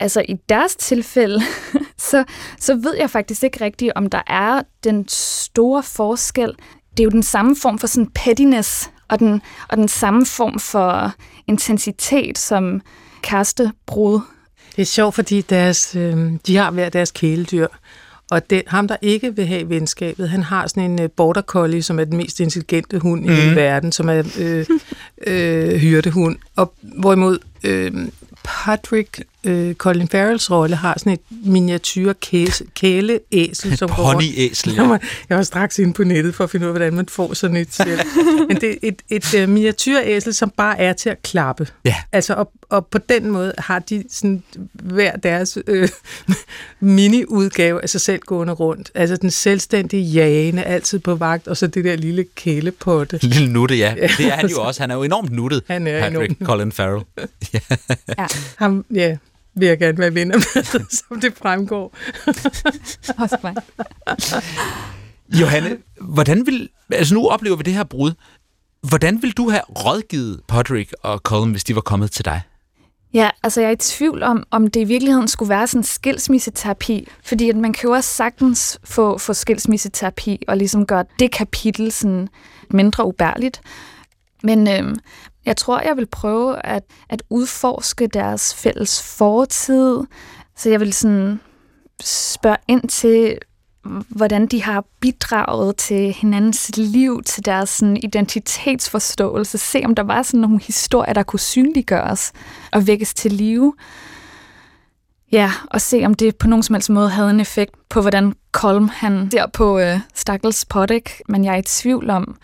altså 0.00 0.24
i 0.28 0.34
deres 0.48 0.76
tilfælde, 0.76 1.40
så, 2.10 2.24
så 2.58 2.74
ved 2.74 2.96
jeg 2.96 3.10
faktisk 3.10 3.44
ikke 3.44 3.64
rigtigt, 3.64 3.92
om 3.96 4.10
der 4.10 4.22
er 4.26 4.62
den 4.84 5.08
store 5.08 5.82
forskel. 5.82 6.54
Det 6.98 7.02
er 7.02 7.06
jo 7.06 7.10
den 7.10 7.22
samme 7.22 7.56
form 7.56 7.78
for 7.78 7.86
sådan 7.86 8.10
pettiness, 8.14 8.90
og 9.08 9.18
den, 9.18 9.42
og 9.68 9.76
den 9.76 9.88
samme 9.88 10.26
form 10.26 10.58
for 10.58 11.14
intensitet 11.46 12.38
som 12.38 12.80
kærestebrud. 13.22 14.20
Det 14.76 14.82
er 14.82 14.86
sjovt, 14.86 15.14
fordi 15.14 15.40
deres, 15.40 15.96
øh, 15.96 16.32
de 16.46 16.56
har 16.56 16.70
hver 16.70 16.88
deres 16.88 17.10
kæledyr, 17.10 17.66
og 18.30 18.50
den, 18.50 18.62
ham, 18.66 18.88
der 18.88 18.96
ikke 19.02 19.36
vil 19.36 19.46
have 19.46 19.68
venskabet, 19.68 20.28
han 20.28 20.42
har 20.42 20.66
sådan 20.66 20.90
en 20.90 21.02
uh, 21.02 21.10
border 21.16 21.42
collie, 21.42 21.82
som 21.82 22.00
er 22.00 22.04
den 22.04 22.16
mest 22.16 22.40
intelligente 22.40 22.98
hund 22.98 23.24
mm. 23.24 23.30
i 23.30 23.34
hele 23.34 23.56
verden, 23.56 23.92
som 23.92 24.08
er 24.08 24.22
øh, 24.38 24.66
øh, 25.26 25.74
hyrdehund. 25.74 26.36
Og 26.56 26.74
hvorimod 26.82 27.38
øh, 27.64 27.92
Patrick 28.44 29.22
øh, 29.48 29.74
Colin 29.74 30.08
Farrells 30.08 30.50
rolle 30.50 30.76
har 30.76 30.94
sådan 30.98 31.12
et 31.12 31.20
miniatyr 31.44 32.12
kæleæsel. 32.74 33.76
Som 33.76 33.88
ponyæsel, 33.88 34.72
ja. 34.72 34.82
Jeg 34.82 34.90
var, 34.90 35.00
jeg 35.28 35.36
var 35.36 35.42
straks 35.42 35.78
inde 35.78 35.92
på 35.92 36.04
nettet 36.04 36.34
for 36.34 36.44
at 36.44 36.50
finde 36.50 36.66
ud 36.66 36.68
af, 36.68 36.72
hvordan 36.72 36.94
man 36.94 37.06
får 37.08 37.34
sådan 37.34 37.56
et 37.56 37.74
selv. 37.74 38.00
Men 38.48 38.60
det 38.60 38.70
er 38.70 38.74
et, 38.82 39.02
et, 39.10 39.34
et 39.34 39.42
uh, 39.42 39.48
miniatyræsel, 39.48 40.34
som 40.34 40.52
bare 40.56 40.78
er 40.78 40.92
til 40.92 41.10
at 41.10 41.22
klappe. 41.22 41.68
Ja. 41.84 41.94
Altså, 42.12 42.34
og, 42.34 42.52
og 42.68 42.86
på 42.86 42.98
den 42.98 43.30
måde 43.30 43.52
har 43.58 43.78
de 43.78 44.04
sådan 44.10 44.42
hver 44.72 45.16
deres 45.16 45.58
øh, 45.66 45.88
mini-udgave 46.80 47.82
af 47.82 47.88
sig 47.88 48.00
selv 48.00 48.20
gående 48.20 48.52
rundt. 48.52 48.90
Altså 48.94 49.16
den 49.16 49.30
selvstændige 49.30 50.02
jagende, 50.02 50.62
altid 50.64 50.98
på 50.98 51.14
vagt, 51.14 51.48
og 51.48 51.56
så 51.56 51.66
det 51.66 51.84
der 51.84 51.96
lille 51.96 52.24
kælepotte. 52.34 53.18
Lille 53.22 53.52
nutte, 53.52 53.76
ja. 53.76 53.94
Det 54.18 54.26
er 54.26 54.30
han 54.30 54.48
jo 54.48 54.62
også. 54.62 54.82
Han 54.82 54.90
er 54.90 54.94
jo 54.94 55.02
enormt 55.02 55.30
nuttet, 55.32 55.62
han 55.66 55.86
er 55.86 56.00
Patrick 56.00 56.30
enormt. 56.30 56.46
Colin 56.46 56.72
Farrell. 56.72 57.04
ja. 57.54 57.58
ja. 58.18 58.26
Ham, 58.56 58.84
ja, 58.94 59.16
vil 59.58 59.68
jeg 59.68 59.78
gerne 59.78 59.98
være 59.98 60.14
venner 60.14 60.36
med, 60.36 60.62
som 61.08 61.20
det 61.20 61.34
fremgår. 61.36 61.96
Også 63.18 63.38
mig. 63.42 63.54
Johanne, 65.40 65.76
hvordan 66.00 66.46
vil, 66.46 66.68
altså 66.92 67.14
nu 67.14 67.28
oplever 67.28 67.56
vi 67.56 67.62
det 67.62 67.74
her 67.74 67.84
brud. 67.84 68.12
Hvordan 68.88 69.22
vil 69.22 69.32
du 69.32 69.50
have 69.50 69.62
rådgivet 69.68 70.40
Patrick 70.48 70.94
og 71.02 71.18
Colin, 71.18 71.50
hvis 71.50 71.64
de 71.64 71.74
var 71.74 71.80
kommet 71.80 72.10
til 72.10 72.24
dig? 72.24 72.42
Ja, 73.14 73.30
altså 73.42 73.60
jeg 73.60 73.68
er 73.68 73.72
i 73.72 73.76
tvivl 73.76 74.22
om, 74.22 74.44
om 74.50 74.66
det 74.66 74.80
i 74.80 74.84
virkeligheden 74.84 75.28
skulle 75.28 75.48
være 75.48 75.66
sådan 75.66 75.80
en 75.80 75.84
skilsmisseterapi, 75.84 77.08
fordi 77.24 77.50
at 77.50 77.56
man 77.56 77.72
kan 77.72 77.88
jo 77.88 77.94
også 77.94 78.10
sagtens 78.10 78.78
få, 78.84 79.18
få 79.18 79.34
skilsmisseterapi 79.34 80.42
og 80.48 80.56
ligesom 80.56 80.86
gøre 80.86 81.04
det 81.18 81.32
kapitel 81.32 81.92
sådan 81.92 82.28
mindre 82.70 83.06
ubærligt. 83.06 83.60
Men 84.42 84.68
øhm, 84.68 84.98
jeg 85.46 85.56
tror, 85.56 85.80
jeg 85.80 85.96
vil 85.96 86.06
prøve 86.06 86.66
at, 86.66 86.82
at 87.08 87.22
udforske 87.30 88.06
deres 88.06 88.54
fælles 88.54 89.02
fortid. 89.02 89.98
Så 90.56 90.70
jeg 90.70 90.80
vil 90.80 90.92
sådan 90.92 91.40
spørge 92.00 92.56
ind 92.68 92.88
til, 92.88 93.38
hvordan 94.08 94.46
de 94.46 94.62
har 94.62 94.84
bidraget 95.00 95.76
til 95.76 96.12
hinandens 96.12 96.70
liv, 96.76 97.22
til 97.22 97.44
deres 97.44 97.68
sådan, 97.68 97.96
identitetsforståelse. 97.96 99.58
Se, 99.58 99.82
om 99.84 99.94
der 99.94 100.02
var 100.02 100.22
sådan 100.22 100.40
nogle 100.40 100.60
historier, 100.66 101.12
der 101.12 101.22
kunne 101.22 101.40
synliggøres 101.40 102.32
og 102.72 102.86
vækkes 102.86 103.14
til 103.14 103.32
live. 103.32 103.74
Ja, 105.32 105.52
og 105.70 105.80
se, 105.80 106.02
om 106.04 106.14
det 106.14 106.36
på 106.36 106.48
nogen 106.48 106.62
som 106.62 106.74
helst 106.74 106.90
måde 106.90 107.08
havde 107.08 107.30
en 107.30 107.40
effekt 107.40 107.74
på, 107.88 108.00
hvordan 108.00 108.34
Kolm 108.52 108.88
han 108.88 109.30
ser 109.30 109.46
på 109.46 109.78
øh, 109.78 110.00
Stakkels 110.14 110.64
Podek. 110.64 111.20
Men 111.28 111.44
jeg 111.44 111.54
er 111.54 111.58
i 111.58 111.62
tvivl 111.62 112.10
om, 112.10 112.36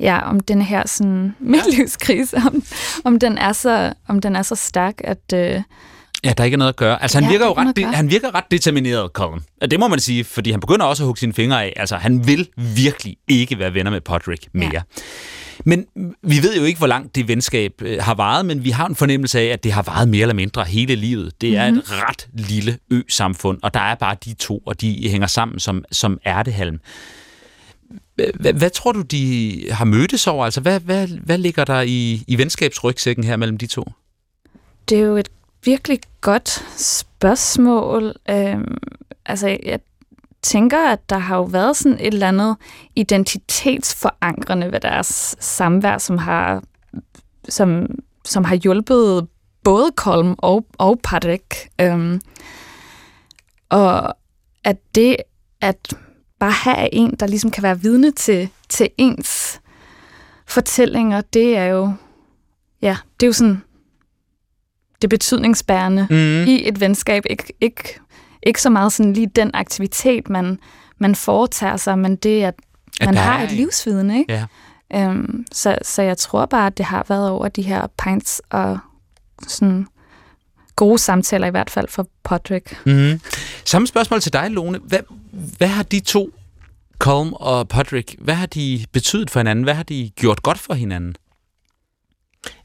ja, 0.00 0.28
om 0.28 0.40
den 0.40 0.62
her 0.62 0.82
sådan 0.86 1.34
midtlivskrise, 1.40 2.36
om, 2.46 2.62
om, 3.04 3.18
den 3.18 3.38
er 3.38 3.52
så, 3.52 3.92
om 4.08 4.20
den 4.20 4.36
er 4.36 4.42
så 4.42 4.54
stærk, 4.54 4.94
at... 5.04 5.32
Øh, 5.34 5.62
Ja, 6.24 6.32
der 6.36 6.42
er 6.42 6.44
ikke 6.44 6.56
noget 6.56 6.68
at 6.68 6.76
gøre. 6.76 7.02
Altså, 7.02 7.18
han, 7.18 7.24
ja, 7.24 7.30
virker 7.30 7.46
jo 7.46 7.52
ret, 7.52 7.76
de, 7.76 7.84
han 7.84 8.10
virker 8.10 8.34
ret 8.34 8.44
determineret, 8.50 9.10
Colin. 9.10 9.40
Det 9.70 9.80
må 9.80 9.88
man 9.88 9.98
sige, 9.98 10.24
fordi 10.24 10.50
han 10.50 10.60
begynder 10.60 10.86
også 10.86 11.02
at 11.02 11.06
hugge 11.06 11.18
sine 11.18 11.32
fingre 11.32 11.64
af. 11.64 11.72
Altså, 11.76 11.96
han 11.96 12.26
vil 12.26 12.48
virkelig 12.56 13.16
ikke 13.28 13.58
være 13.58 13.74
venner 13.74 13.90
med 13.90 14.00
Podrick 14.00 14.48
mere. 14.52 14.70
Ja. 14.72 14.80
Men 15.64 15.86
vi 16.22 16.42
ved 16.42 16.56
jo 16.56 16.64
ikke, 16.64 16.78
hvor 16.78 16.86
langt 16.86 17.14
det 17.14 17.28
venskab 17.28 17.72
øh, 17.82 17.98
har 18.00 18.14
varet, 18.14 18.46
men 18.46 18.64
vi 18.64 18.70
har 18.70 18.86
en 18.86 18.96
fornemmelse 18.96 19.40
af, 19.40 19.44
at 19.44 19.64
det 19.64 19.72
har 19.72 19.82
varet 19.82 20.08
mere 20.08 20.22
eller 20.22 20.34
mindre 20.34 20.64
hele 20.64 20.94
livet. 20.94 21.40
Det 21.40 21.56
er 21.56 21.70
mm-hmm. 21.70 21.78
et 21.78 21.84
ret 21.90 22.28
lille 22.32 22.78
ø-samfund, 22.90 23.58
og 23.62 23.74
der 23.74 23.80
er 23.80 23.94
bare 23.94 24.16
de 24.24 24.34
to, 24.34 24.58
og 24.58 24.80
de 24.80 25.08
hænger 25.08 25.26
sammen 25.26 25.60
som, 25.60 25.84
som 25.92 26.18
ærtehalm. 26.26 26.78
Hvad, 28.14 28.52
hvad 28.52 28.70
tror 28.70 28.92
du, 28.92 29.02
de 29.02 29.62
har 29.70 29.84
mødtes 29.84 30.26
over? 30.26 30.44
Altså, 30.44 30.60
hvad, 30.60 30.80
hvad, 30.80 31.08
hvad 31.08 31.38
ligger 31.38 31.64
der 31.64 31.80
i, 31.80 32.24
i 32.26 32.38
venskabsrygsækken 32.38 33.24
her 33.24 33.36
mellem 33.36 33.58
de 33.58 33.66
to? 33.66 33.84
Det 34.88 34.98
er 34.98 35.02
jo 35.02 35.16
et 35.16 35.28
virkelig 35.64 36.00
godt 36.20 36.48
spørgsmål. 36.80 38.14
Øhm, 38.30 38.76
altså, 39.26 39.58
jeg 39.62 39.80
tænker, 40.42 40.90
at 40.90 41.10
der 41.10 41.18
har 41.18 41.36
jo 41.36 41.42
været 41.42 41.76
sådan 41.76 41.98
et 42.00 42.06
eller 42.06 42.28
andet 42.28 42.56
identitetsforankrende 42.96 44.72
ved 44.72 44.80
deres 44.80 45.36
samvær, 45.40 45.98
som 45.98 46.18
har, 46.18 46.62
som, 47.48 47.86
som 48.24 48.44
har 48.44 48.54
hjulpet 48.54 49.28
både 49.64 49.90
Kolm 49.96 50.34
og, 50.38 50.66
og 50.78 51.00
Patrick. 51.02 51.68
Øhm, 51.80 52.20
og 53.68 54.16
at 54.64 54.76
det 54.94 55.16
at 55.60 55.94
bare 56.40 56.52
have 56.52 56.94
en, 56.94 57.16
der 57.20 57.26
ligesom 57.26 57.50
kan 57.50 57.62
være 57.62 57.80
vidne 57.80 58.10
til, 58.10 58.48
til 58.68 58.88
ens 58.98 59.60
fortællinger, 60.46 61.20
det 61.20 61.56
er 61.56 61.64
jo, 61.64 61.92
ja, 62.82 62.96
det 63.20 63.26
er 63.26 63.28
jo 63.28 63.32
sådan 63.32 63.62
det 65.02 65.10
betydningsbærende 65.10 66.06
mm. 66.10 66.50
i 66.50 66.68
et 66.68 66.80
venskab. 66.80 67.22
Ik, 67.30 67.50
ikke, 67.60 68.00
ikke 68.42 68.62
så 68.62 68.70
meget 68.70 68.92
sådan 68.92 69.12
lige 69.12 69.26
den 69.26 69.50
aktivitet, 69.54 70.30
man, 70.30 70.58
man 70.98 71.14
foretager 71.14 71.76
sig, 71.76 71.98
men 71.98 72.16
det, 72.16 72.42
at 72.42 72.54
man 73.04 73.16
har 73.16 73.42
et 73.42 73.52
livsviden, 73.52 74.10
ikke? 74.10 74.32
Ja. 74.32 74.46
Øhm, 74.94 75.46
så, 75.52 75.78
så 75.82 76.02
jeg 76.02 76.18
tror 76.18 76.46
bare, 76.46 76.66
at 76.66 76.78
det 76.78 76.86
har 76.86 77.04
været 77.08 77.30
over 77.30 77.48
de 77.48 77.62
her 77.62 77.86
pints 77.98 78.42
og 78.50 78.78
sådan 79.48 79.86
gode 80.76 80.98
samtaler 80.98 81.46
i 81.46 81.50
hvert 81.50 81.70
fald 81.70 81.88
for 81.88 82.08
Podrick. 82.24 82.86
Mm-hmm. 82.86 83.20
Samme 83.64 83.88
spørgsmål 83.88 84.20
til 84.20 84.32
dig, 84.32 84.50
Lone. 84.50 84.78
Hvad, 84.78 84.98
hvad 85.58 85.68
har 85.68 85.82
de 85.82 86.00
to, 86.00 86.30
Colm 86.98 87.32
og 87.32 87.68
Podrick, 87.68 88.14
hvad 88.18 88.34
har 88.34 88.46
de 88.46 88.84
betydet 88.92 89.30
for 89.30 89.40
hinanden? 89.40 89.64
Hvad 89.64 89.74
har 89.74 89.82
de 89.82 90.10
gjort 90.16 90.42
godt 90.42 90.58
for 90.58 90.74
hinanden? 90.74 91.16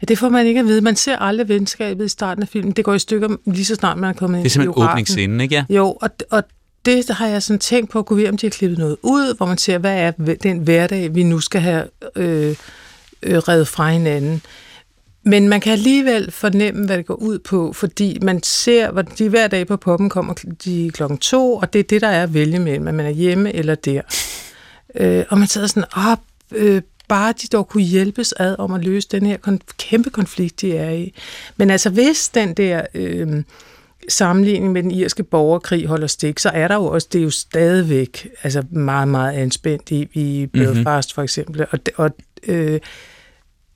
Ja, 0.02 0.06
det 0.06 0.17
får 0.17 0.30
man 0.30 0.45
ikke 0.45 0.60
at 0.60 0.65
vide. 0.65 0.82
Man 0.82 0.95
ser 0.95 1.17
aldrig 1.17 1.50
venskabet 1.50 2.06
i 2.06 2.10
starten 2.10 2.41
af 2.41 2.48
filmen. 2.48 2.72
Det 2.72 2.86
går 2.86 2.93
i 2.93 3.00
stykker 3.00 3.36
lige 3.45 3.65
så 3.65 3.76
snart 3.76 3.98
man 3.98 4.10
er 4.10 4.13
kommet 4.13 4.38
ind 4.38 4.43
Det 4.43 4.50
er 4.50 4.54
simpelthen 4.54 4.84
åbningsscenen, 4.84 5.41
ikke? 5.41 5.56
Ja. 5.56 5.76
Jo, 5.76 5.98
og, 6.02 6.10
og 6.32 6.43
det 6.86 7.10
har 7.10 7.28
jeg 7.28 7.43
sådan 7.43 7.60
tænkt 7.60 7.91
på 7.91 8.00
at 8.00 8.06
kunne 8.06 8.17
vide, 8.17 8.30
om 8.30 8.38
de 8.38 8.45
har 8.45 8.52
klippet 8.52 8.80
noget 8.80 8.98
ud, 9.02 9.38
hvor 9.38 9.45
man 9.45 9.58
ser, 9.58 9.78
hvad 9.78 10.00
er 10.00 10.12
den 10.43 10.58
hverdag, 10.58 11.15
vi 11.15 11.24
nu 11.24 11.39
skal 11.39 11.62
have 11.62 11.88
øh, 12.15 12.56
øh, 13.24 13.38
reddet 13.38 13.67
fra 13.67 13.89
hinanden. 13.89 14.41
Men 15.23 15.49
man 15.49 15.62
kan 15.62 15.73
alligevel 15.73 16.32
fornemme, 16.32 16.86
hvad 16.86 16.97
det 16.97 17.05
går 17.05 17.15
ud 17.15 17.39
på, 17.39 17.73
fordi 17.73 18.17
man 18.21 18.43
ser, 18.43 18.91
hvor 18.91 19.01
de 19.01 19.29
hver 19.29 19.47
dag 19.47 19.67
på 19.67 19.77
poppen 19.77 20.10
kommer 20.10 20.34
de 20.65 20.91
klokken 20.93 21.17
to, 21.17 21.55
og 21.55 21.73
det 21.73 21.79
er 21.79 21.84
det, 21.84 22.01
der 22.01 22.08
er 22.08 22.23
at 22.23 22.34
vælge 22.34 22.60
mellem, 22.60 22.88
at 22.88 22.93
man 22.93 23.05
er 23.05 23.10
hjemme 23.10 23.53
eller 23.53 23.75
der. 23.75 24.01
Øh, 24.95 25.25
og 25.29 25.38
man 25.38 25.47
sidder 25.47 25.67
sådan, 25.67 25.84
åh, 25.97 26.17
øh, 26.51 26.82
bare 27.08 27.34
de 27.41 27.47
dog 27.47 27.67
kunne 27.67 27.84
hjælpes 27.84 28.34
ad 28.39 28.55
om 28.60 28.73
at 28.73 28.86
løse 28.86 29.08
den 29.12 29.25
her 29.25 29.38
kon- 29.47 29.75
kæmpe 29.77 30.10
konflikt, 30.10 30.62
de 30.62 30.77
er 30.77 30.89
i. 30.89 31.13
Men 31.58 31.69
altså, 31.69 31.89
hvis 31.89 32.29
den 32.29 32.53
der 32.53 32.82
øh, 32.93 33.43
sammenligning 34.08 34.73
med 34.73 34.84
den 34.84 34.91
irske 34.91 35.23
borgerkrig 35.23 35.88
holder 35.88 36.08
stik, 36.08 36.39
så 36.39 36.49
er 36.49 36.67
der 36.67 36.75
jo 36.75 36.86
også, 36.86 37.08
det 37.12 37.19
er 37.19 37.23
jo 37.23 37.29
stadigvæk 37.29 38.27
altså 38.43 38.63
meget, 38.71 39.08
meget 39.08 39.34
anspændt 39.34 39.91
i, 39.91 40.10
i 40.13 40.45
Belfast 40.45 40.75
mm-hmm. 40.75 41.15
for 41.15 41.21
eksempel. 41.21 41.65
Og, 41.71 41.79
og 41.95 42.12
øh, 42.47 42.79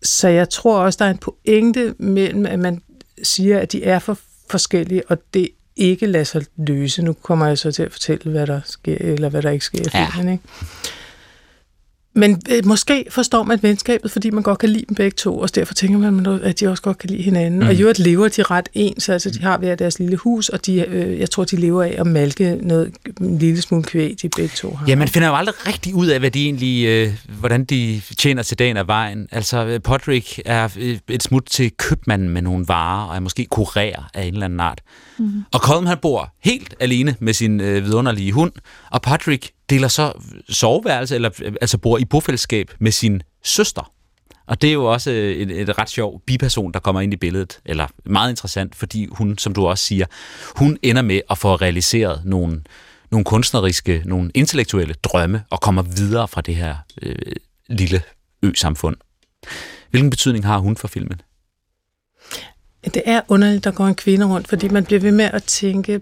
så 0.03 0.27
jeg 0.27 0.49
tror 0.49 0.79
også, 0.79 0.97
der 0.97 1.05
er 1.05 1.09
en 1.09 1.17
pointe 1.17 1.95
mellem, 1.97 2.45
at 2.45 2.59
man 2.59 2.81
siger, 3.23 3.59
at 3.59 3.71
de 3.71 3.83
er 3.83 3.99
for 3.99 4.17
forskellige, 4.49 5.03
og 5.07 5.17
det 5.33 5.49
ikke 5.75 6.05
lader 6.05 6.23
sig 6.23 6.45
løse. 6.57 7.01
Nu 7.01 7.13
kommer 7.13 7.47
jeg 7.47 7.57
så 7.57 7.71
til 7.71 7.83
at 7.83 7.91
fortælle, 7.91 8.31
hvad 8.31 8.47
der 8.47 8.61
sker, 8.65 8.97
eller 8.99 9.29
hvad 9.29 9.41
der 9.41 9.49
ikke 9.49 9.65
sker 9.65 9.79
i 9.79 9.89
filmen. 9.89 10.27
Ja. 10.27 10.31
Ikke? 10.31 10.43
Men 12.15 12.41
øh, 12.49 12.65
måske 12.65 13.05
forstår 13.09 13.43
man 13.43 13.59
venskabet, 13.61 14.11
fordi 14.11 14.29
man 14.29 14.43
godt 14.43 14.59
kan 14.59 14.69
lide 14.69 14.85
dem 14.89 14.95
begge 14.95 15.15
to, 15.15 15.39
og 15.39 15.55
derfor 15.55 15.73
tænker 15.73 16.11
man, 16.11 16.39
at 16.43 16.59
de 16.59 16.67
også 16.67 16.83
godt 16.83 16.97
kan 16.97 17.09
lide 17.09 17.23
hinanden. 17.23 17.59
Mm. 17.59 17.67
Og 17.67 17.73
i 17.73 17.81
øvrigt 17.81 17.99
lever 17.99 18.27
de 18.27 18.43
ret 18.43 18.69
ens, 18.73 19.09
altså 19.09 19.29
de 19.29 19.41
har 19.41 19.57
hver 19.57 19.75
deres 19.75 19.99
lille 19.99 20.17
hus, 20.17 20.49
og 20.49 20.65
de, 20.65 20.85
øh, 20.87 21.19
jeg 21.19 21.29
tror, 21.29 21.43
de 21.43 21.55
lever 21.55 21.83
af 21.83 21.95
at 21.97 22.07
malke 22.07 22.57
noget, 22.61 22.91
en 23.21 23.37
lille 23.37 23.61
smule 23.61 23.83
kvæg, 23.83 24.15
de 24.21 24.29
begge 24.29 24.55
to 24.55 24.75
har. 24.75 24.85
Ja, 24.87 24.95
man 24.95 25.07
finder 25.07 25.27
jo 25.27 25.35
aldrig 25.35 25.67
rigtig 25.67 25.95
ud 25.95 26.07
af, 26.07 26.19
hvad 26.19 26.31
de 26.31 26.45
egentlig, 26.45 26.85
øh, 26.85 27.13
hvordan 27.39 27.63
de 27.63 28.01
tjener 28.17 28.43
til 28.43 28.59
dagen 28.59 28.77
af 28.77 28.87
vejen. 28.87 29.27
Altså, 29.31 29.65
øh, 29.65 29.81
Podrick 29.81 30.39
er 30.45 30.69
øh, 30.79 30.97
et 31.09 31.23
smut 31.23 31.43
til 31.45 31.71
købmanden 31.77 32.29
med 32.29 32.41
nogle 32.41 32.65
varer, 32.67 33.05
og 33.07 33.15
er 33.15 33.19
måske 33.19 33.47
kurerer 33.51 34.09
af 34.13 34.23
en 34.23 34.33
eller 34.33 34.45
anden 34.45 34.59
art. 34.59 34.81
Mm. 35.19 35.43
Og 35.53 35.59
Colm, 35.59 35.85
han 35.85 35.97
bor 36.01 36.33
helt 36.43 36.75
alene 36.79 37.15
med 37.19 37.33
sin 37.33 37.61
øh, 37.61 37.85
vidunderlige 37.85 38.31
hund, 38.31 38.51
og 38.91 39.01
Patrick 39.01 39.51
deler 39.73 39.87
så 39.87 40.11
soveværelse, 40.49 41.15
eller 41.15 41.29
altså 41.61 41.77
bor 41.77 41.97
i 41.97 42.05
bofællesskab 42.05 42.71
med 42.79 42.91
sin 42.91 43.21
søster. 43.43 43.91
Og 44.45 44.61
det 44.61 44.69
er 44.69 44.73
jo 44.73 44.85
også 44.85 45.11
øh, 45.11 45.35
et, 45.35 45.61
et 45.61 45.77
ret 45.77 45.89
sjov 45.89 46.21
biperson, 46.25 46.71
der 46.71 46.79
kommer 46.79 47.01
ind 47.01 47.13
i 47.13 47.15
billedet, 47.15 47.59
eller 47.65 47.87
meget 48.05 48.29
interessant, 48.29 48.75
fordi 48.75 49.07
hun, 49.11 49.37
som 49.37 49.53
du 49.53 49.67
også 49.67 49.85
siger, 49.85 50.05
hun 50.55 50.77
ender 50.83 51.01
med 51.01 51.21
at 51.29 51.37
få 51.37 51.55
realiseret 51.55 52.21
nogle, 52.25 52.61
nogle 53.11 53.25
kunstneriske, 53.25 54.01
nogle 54.05 54.31
intellektuelle 54.33 54.93
drømme, 54.93 55.43
og 55.49 55.61
kommer 55.61 55.81
videre 55.81 56.27
fra 56.27 56.41
det 56.41 56.55
her 56.55 56.75
øh, 57.01 57.15
lille 57.67 58.01
ø-samfund. 58.43 58.95
Hvilken 59.89 60.09
betydning 60.09 60.45
har 60.45 60.57
hun 60.57 60.77
for 60.77 60.87
filmen? 60.87 61.21
Det 62.83 63.01
er 63.05 63.21
underligt, 63.27 63.63
der 63.63 63.71
går 63.71 63.85
en 63.85 63.95
kvinde 63.95 64.25
rundt, 64.25 64.47
fordi 64.47 64.67
man 64.67 64.85
bliver 64.85 64.99
ved 64.99 65.11
med 65.11 65.25
at 65.25 65.43
tænke, 65.43 66.01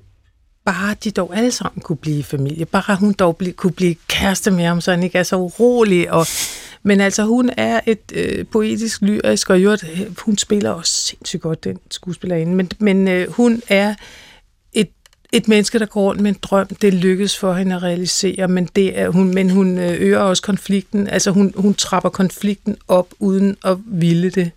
bare 0.66 0.96
de 1.04 1.12
dog 1.12 1.38
alle 1.38 1.52
sammen 1.52 1.82
kunne 1.82 1.98
blive 1.98 2.24
familie. 2.24 2.66
Bare 2.66 2.96
hun 2.96 3.14
dog 3.14 3.38
blive, 3.38 3.54
kunne 3.54 3.74
blive 3.74 3.96
kæreste 4.08 4.52
med 4.52 4.64
ham, 4.64 4.82
så 4.82 4.92
han 4.92 5.04
ikke 5.04 5.18
er 5.18 5.24
så 5.24 5.36
urolig. 5.36 6.12
Og, 6.12 6.28
men 6.84 7.02
altså, 7.02 7.24
hun 7.24 7.50
er 7.58 7.80
et 7.86 8.12
øh, 8.14 8.46
poetisk 8.52 9.02
lyrisk, 9.02 9.50
og 9.50 9.64
jo, 9.64 9.72
øh, 9.72 10.18
hun 10.18 10.38
spiller 10.38 10.70
også 10.70 10.94
sindssygt 10.94 11.42
godt, 11.42 11.64
den 11.64 11.80
skuespillerinde. 11.92 12.56
Men, 12.56 12.72
men 12.80 13.08
øh, 13.08 13.32
hun 13.32 13.62
er 13.70 13.96
et, 14.74 14.90
et 15.32 15.48
menneske, 15.48 15.80
der 15.80 15.86
går 15.86 16.02
rundt 16.02 16.22
med 16.22 16.32
en 16.32 16.38
drøm. 16.42 16.68
Det 16.68 16.94
lykkes 16.94 17.38
for 17.38 17.54
hende 17.54 17.76
at 17.76 17.84
realisere, 17.84 18.48
men, 18.48 18.66
det 18.76 19.00
er, 19.00 19.10
hun, 19.10 19.34
men 19.34 19.50
hun 19.50 19.78
øh, 19.78 20.02
øger 20.02 20.20
også 20.20 20.44
konflikten. 20.44 21.08
Altså, 21.08 21.32
hun, 21.32 21.54
hun 21.56 21.74
trapper 21.74 22.10
konflikten 22.10 22.78
op, 22.88 23.14
uden 23.20 23.58
at 23.66 23.78
ville 23.86 24.30
det. 24.30 24.52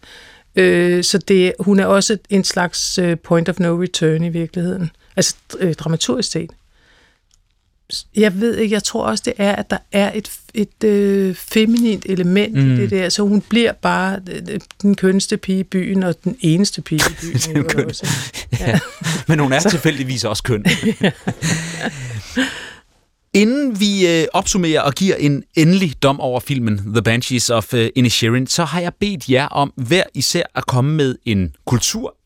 Øh, 0.56 1.04
så 1.04 1.18
det, 1.18 1.52
hun 1.60 1.80
er 1.80 1.86
også 1.86 2.18
en 2.30 2.44
slags 2.44 2.98
øh, 2.98 3.16
point 3.18 3.48
of 3.48 3.58
no 3.58 3.82
return 3.82 4.24
i 4.24 4.28
virkeligheden. 4.28 4.90
Altså 5.16 5.34
øh, 5.58 5.74
dramaturgisk 5.74 6.30
set. 6.30 6.50
Jeg 8.16 8.40
ved 8.40 8.56
ikke, 8.56 8.74
jeg 8.74 8.84
tror 8.84 9.06
også, 9.06 9.22
det 9.24 9.32
er, 9.36 9.52
at 9.52 9.70
der 9.70 9.76
er 9.92 10.12
et, 10.14 10.30
et 10.54 10.84
øh, 10.84 11.34
feminint 11.34 12.06
element 12.08 12.54
mm. 12.54 12.74
i 12.74 12.76
det 12.76 12.90
der, 12.90 13.08
så 13.08 13.22
hun 13.22 13.40
bliver 13.40 13.72
bare 13.72 14.20
øh, 14.30 14.60
den 14.82 14.94
kønste 14.94 15.36
pige 15.36 15.60
i 15.60 15.62
byen, 15.62 16.02
og 16.02 16.24
den 16.24 16.36
eneste 16.40 16.82
pige 16.82 17.00
i 17.22 17.26
byen. 17.54 17.64
køn. 17.64 17.84
Også. 17.88 18.06
Ja. 18.60 18.66
ja. 18.70 18.78
Men 19.28 19.38
hun 19.38 19.52
er 19.52 19.58
så. 19.58 19.70
tilfældigvis 19.70 20.24
også 20.24 20.42
køn. 20.42 20.64
ja. 21.02 21.10
Inden 23.34 23.80
vi 23.80 24.08
øh, 24.08 24.26
opsummerer 24.32 24.80
og 24.80 24.92
giver 24.92 25.16
en 25.16 25.44
endelig 25.54 26.02
dom 26.02 26.20
over 26.20 26.40
filmen 26.40 26.78
The 26.78 27.02
Banshees 27.02 27.50
of 27.50 27.74
øh, 27.74 27.90
Inisherin, 27.94 28.46
så 28.46 28.64
har 28.64 28.80
jeg 28.80 28.92
bedt 29.00 29.28
jer 29.28 29.46
om 29.46 29.72
hver 29.76 30.02
især 30.14 30.42
at 30.54 30.66
komme 30.66 30.94
med 30.94 31.16
en 31.24 31.54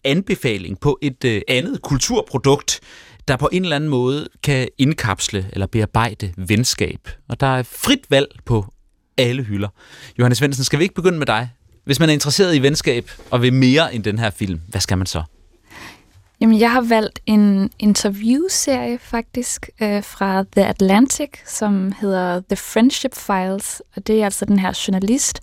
anbefaling 0.09 0.81
på 0.81 0.99
et 1.03 1.25
øh, 1.25 1.43
andet 1.49 1.83
kulturprodukt, 1.83 2.81
der 3.29 3.37
på 3.37 3.49
en 3.53 3.63
eller 3.63 3.77
anden 3.77 3.91
måde 3.91 4.29
kan 4.43 4.69
indkapsle 4.79 5.51
eller 5.53 5.67
bearbejde 5.67 6.33
venskab. 6.37 7.09
Og 7.29 7.41
der 7.41 7.47
er 7.47 7.63
frit 7.63 8.11
valg 8.11 8.29
på 8.45 8.65
alle 9.19 9.43
hylder. 9.43 9.69
Johannes 10.19 10.39
Svendsen, 10.39 10.65
skal 10.65 10.79
vi 10.79 10.85
ikke 10.85 10.95
begynde 10.95 11.19
med 11.19 11.27
dig? 11.27 11.51
Hvis 11.85 12.01
man 12.01 12.09
er 12.09 12.13
interesseret 12.13 12.55
i 12.55 12.63
venskab 12.63 13.11
og 13.31 13.43
vil 13.43 13.53
mere 13.53 13.95
end 13.95 14.05
den 14.05 14.19
her 14.19 14.31
film, 14.31 14.61
hvad 14.69 14.81
skal 14.81 14.99
man 14.99 15.07
så? 15.07 15.23
Jamen, 16.41 16.61
jeg 16.61 16.73
har 16.73 16.81
valgt 16.81 17.21
en 17.27 17.71
interviewserie 17.79 18.99
faktisk 18.99 19.71
øh, 19.83 20.03
fra 20.03 20.45
The 20.57 20.67
Atlantic, 20.67 21.31
som 21.47 21.93
hedder 22.01 22.41
The 22.49 22.57
Friendship 22.57 23.15
Files, 23.15 23.83
og 23.97 24.07
det 24.07 24.21
er 24.21 24.25
altså 24.25 24.45
den 24.45 24.59
her 24.59 24.85
journalist, 24.89 25.41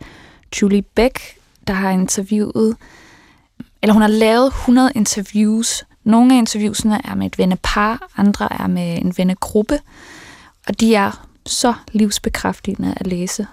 Julie 0.62 0.82
Beck, 0.96 1.20
der 1.68 1.74
har 1.74 1.92
interviewet, 1.92 2.78
eller 3.82 3.94
hun 3.94 4.02
har 4.02 4.10
lavet 4.10 4.48
100 4.48 4.92
interviews. 4.96 5.84
Nogle 6.04 6.34
af 6.34 6.38
interviewsene 6.38 7.02
er 7.06 7.16
med 7.16 7.26
et 7.26 7.38
vennepar, 7.38 8.10
andre 8.18 8.62
er 8.62 8.68
med 8.68 8.98
en 8.98 9.14
vennegruppe, 9.18 9.80
og 10.68 10.80
de 10.80 10.96
er 10.96 11.28
så 11.46 11.74
livsbekræftende 11.92 12.94
at 12.98 13.08
læse. 13.08 13.48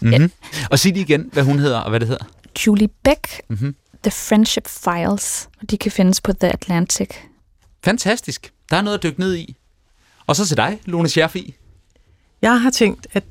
Mm-hmm. 0.00 0.22
Ja. 0.22 0.28
Og 0.70 0.78
sig 0.78 0.92
lige 0.92 1.02
igen, 1.02 1.28
hvad 1.32 1.42
hun 1.42 1.58
hedder 1.58 1.78
og 1.78 1.90
hvad 1.90 2.00
det 2.00 2.08
hedder. 2.08 2.24
Julie 2.66 2.88
Beck. 2.88 3.40
Mm-hmm. 3.48 3.74
The 4.02 4.10
Friendship 4.10 4.68
Files, 4.68 5.48
og 5.60 5.70
de 5.70 5.78
kan 5.78 5.92
findes 5.92 6.20
på 6.20 6.32
The 6.32 6.52
Atlantic. 6.52 7.08
Fantastisk. 7.84 8.52
Der 8.70 8.76
er 8.76 8.82
noget 8.82 8.96
at 8.96 9.02
dykke 9.02 9.20
ned 9.20 9.36
i. 9.36 9.56
Og 10.26 10.36
så 10.36 10.46
til 10.46 10.56
dig, 10.56 10.80
Lone 10.84 11.08
Scherfi. 11.08 11.54
Jeg 12.42 12.60
har 12.60 12.70
tænkt, 12.70 13.06
at 13.12 13.24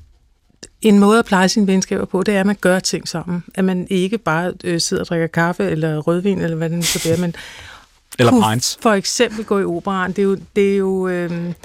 en 0.82 1.00
måde 1.00 1.20
at 1.20 1.26
pleje 1.26 1.50
sine 1.50 1.68
venskaber 1.68 2.06
på, 2.06 2.24
det 2.24 2.36
er, 2.36 2.40
at 2.40 2.46
man 2.46 2.58
gør 2.62 2.80
ting 2.80 3.08
sammen. 3.08 3.44
At 3.56 3.66
man 3.66 3.88
ikke 3.90 4.18
bare 4.18 4.54
øh, 4.64 4.82
sidder 4.82 5.04
og 5.04 5.08
drikker 5.08 5.28
kaffe 5.28 5.64
eller 5.64 5.98
rødvin, 5.98 6.42
eller 6.42 6.58
hvad 6.58 6.70
det 6.70 6.78
nu 6.78 6.84
skal 6.84 7.10
være, 7.10 7.20
men 7.20 7.36
eller 8.20 8.50
pints. 8.50 8.78
For 8.82 8.92
eksempel 8.92 9.46
gå 9.46 9.60
i 9.60 9.64
operan. 9.64 10.12
Det 10.12 10.20
er 10.20 10.24
jo, 10.24 10.38
det 10.56 10.74
er 10.74 10.78
jo 10.78 11.08
øh, 11.08 11.32
en 11.32 11.56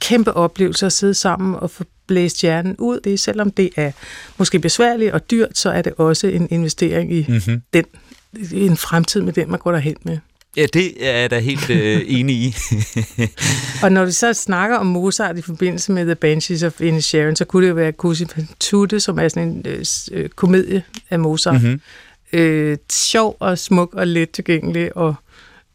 kæmpe 0.00 0.32
oplevelse 0.32 0.86
at 0.86 0.92
sidde 0.92 1.14
sammen 1.14 1.54
og 1.54 1.70
få 1.70 1.84
blæst 2.06 2.42
hjernen 2.42 2.76
ud. 2.78 3.00
Det 3.00 3.14
er, 3.14 3.18
selvom 3.18 3.50
det 3.50 3.70
er 3.76 3.92
måske 4.36 4.58
besværligt 4.58 5.12
og 5.12 5.30
dyrt, 5.30 5.58
så 5.58 5.70
er 5.70 5.82
det 5.82 5.92
også 5.98 6.26
en 6.26 6.48
investering 6.50 7.12
i 7.12 7.26
mm-hmm. 7.28 7.62
den 7.74 7.84
en 8.52 8.76
fremtid 8.76 9.20
med 9.20 9.32
den, 9.32 9.50
man 9.50 9.58
går 9.58 9.72
derhen 9.72 9.96
med. 10.02 10.18
Ja, 10.56 10.66
det 10.72 11.08
er 11.08 11.18
jeg 11.18 11.30
da 11.30 11.38
helt 11.38 11.70
øh, 11.70 12.02
enig 12.18 12.36
i. 12.36 12.54
og 13.82 13.92
når 13.92 14.04
vi 14.04 14.12
så 14.12 14.32
snakker 14.32 14.76
om 14.76 14.86
Mozart 14.86 15.38
i 15.38 15.42
forbindelse 15.42 15.92
med 15.92 16.04
The 16.04 16.14
Banshees 16.14 16.62
of 16.62 16.80
Inisherin, 16.80 17.36
så 17.36 17.44
kunne 17.44 17.62
det 17.62 17.70
jo 17.70 17.74
være 17.74 17.92
Tutte, 18.60 19.00
som 19.00 19.18
er 19.18 19.28
sådan 19.28 19.48
en 19.48 19.62
øh, 19.66 19.84
øh, 20.12 20.28
komedie 20.28 20.82
af 21.10 21.18
Mozart. 21.18 21.62
Mm-hmm. 21.62 21.80
Øh, 22.32 22.78
sjov 22.92 23.36
og 23.40 23.58
smuk 23.58 23.94
og 23.94 24.06
let 24.06 24.30
tilgængelig, 24.30 24.96
og 24.96 25.14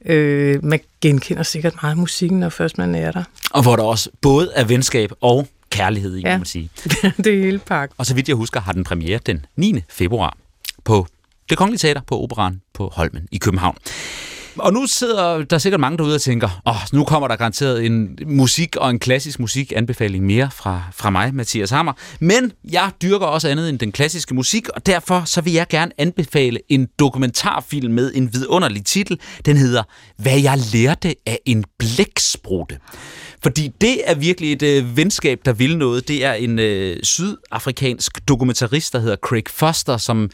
øh, 0.06 0.66
man 0.66 0.80
genkender 1.02 1.44
sikkert 1.44 1.74
meget 1.82 1.98
musikken, 1.98 2.40
når 2.40 2.50
først 2.50 2.78
man 2.78 2.96
er 2.96 3.12
der. 3.12 3.24
Og 3.52 3.62
hvor 3.62 3.76
der 3.76 3.84
også 3.84 4.10
både 4.22 4.52
er 4.56 4.64
venskab 4.64 5.12
og 5.22 5.48
kærlighed 5.70 6.16
i, 6.16 6.22
ja. 6.22 6.30
kan 6.30 6.40
man 6.40 6.46
sige. 6.46 6.70
det 7.24 7.28
er 7.28 7.44
hele 7.44 7.60
pakken. 7.60 7.96
Og 7.98 8.06
så 8.06 8.16
vidt 8.16 8.28
jeg 8.28 8.36
husker, 8.36 8.62
har 8.62 8.72
den 8.72 8.84
premiere 8.84 9.20
den 9.26 9.46
9. 9.56 9.82
februar 9.90 10.38
på 10.84 11.08
det 11.50 11.58
Kongelige 11.58 11.78
Teater 11.78 12.02
på 12.08 12.20
Operan 12.20 12.62
på 12.74 12.92
Holmen 12.94 13.28
i 13.32 13.38
København. 13.38 13.78
Og 14.58 14.74
nu 14.74 14.86
sidder 14.88 15.44
der 15.44 15.58
sikkert 15.58 15.80
mange 15.82 15.98
derude 15.98 16.16
og 16.16 16.22
tænker, 16.22 16.62
åh, 16.66 16.76
oh, 16.76 16.82
nu 16.94 17.04
kommer 17.04 17.28
der 17.28 17.36
garanteret 17.36 17.86
en 17.86 18.20
musik 18.26 18.76
og 18.76 18.90
en 18.90 19.00
klassisk 19.00 19.40
musik 19.40 19.74
anbefaling 19.76 20.26
mere 20.26 20.50
fra, 20.52 20.82
fra 20.94 21.10
mig, 21.10 21.36
Mathias 21.36 21.70
Hammer. 21.70 21.94
Men 22.20 22.52
jeg 22.72 22.92
dyrker 23.02 23.26
også 23.26 23.50
andet 23.50 23.70
end 23.70 23.80
den 23.80 23.92
klassiske 23.92 24.36
musik, 24.36 24.70
og 24.70 24.86
derfor 24.86 25.24
så 25.26 25.42
vil 25.42 25.54
jeg 25.54 25.68
gerne 25.70 25.92
anbefale 25.98 26.60
en 26.70 26.88
dokumentarfilm 27.00 27.94
med 27.94 28.12
en 28.16 28.34
vidunderlig 28.34 28.86
titel. 28.86 29.20
Den 29.46 29.58
hedder 29.58 29.84
Hvad 30.18 30.40
jeg 30.40 30.60
lærte 30.74 31.16
af 31.26 31.40
en 31.46 31.66
blæksprutte. 31.80 32.78
Fordi 33.44 33.72
det 33.82 34.02
er 34.06 34.16
virkelig 34.16 34.54
et 34.54 34.62
øh, 34.64 34.98
venskab, 34.98 35.40
der 35.46 35.54
vil 35.54 35.78
noget. 35.78 36.08
Det 36.08 36.26
er 36.26 36.34
en 36.34 36.60
øh, 36.60 37.04
sydafrikansk 37.04 38.28
dokumentarist, 38.28 38.94
der 38.94 39.00
hedder 39.00 39.16
Craig 39.16 39.44
Foster, 39.48 39.98
som 39.98 40.30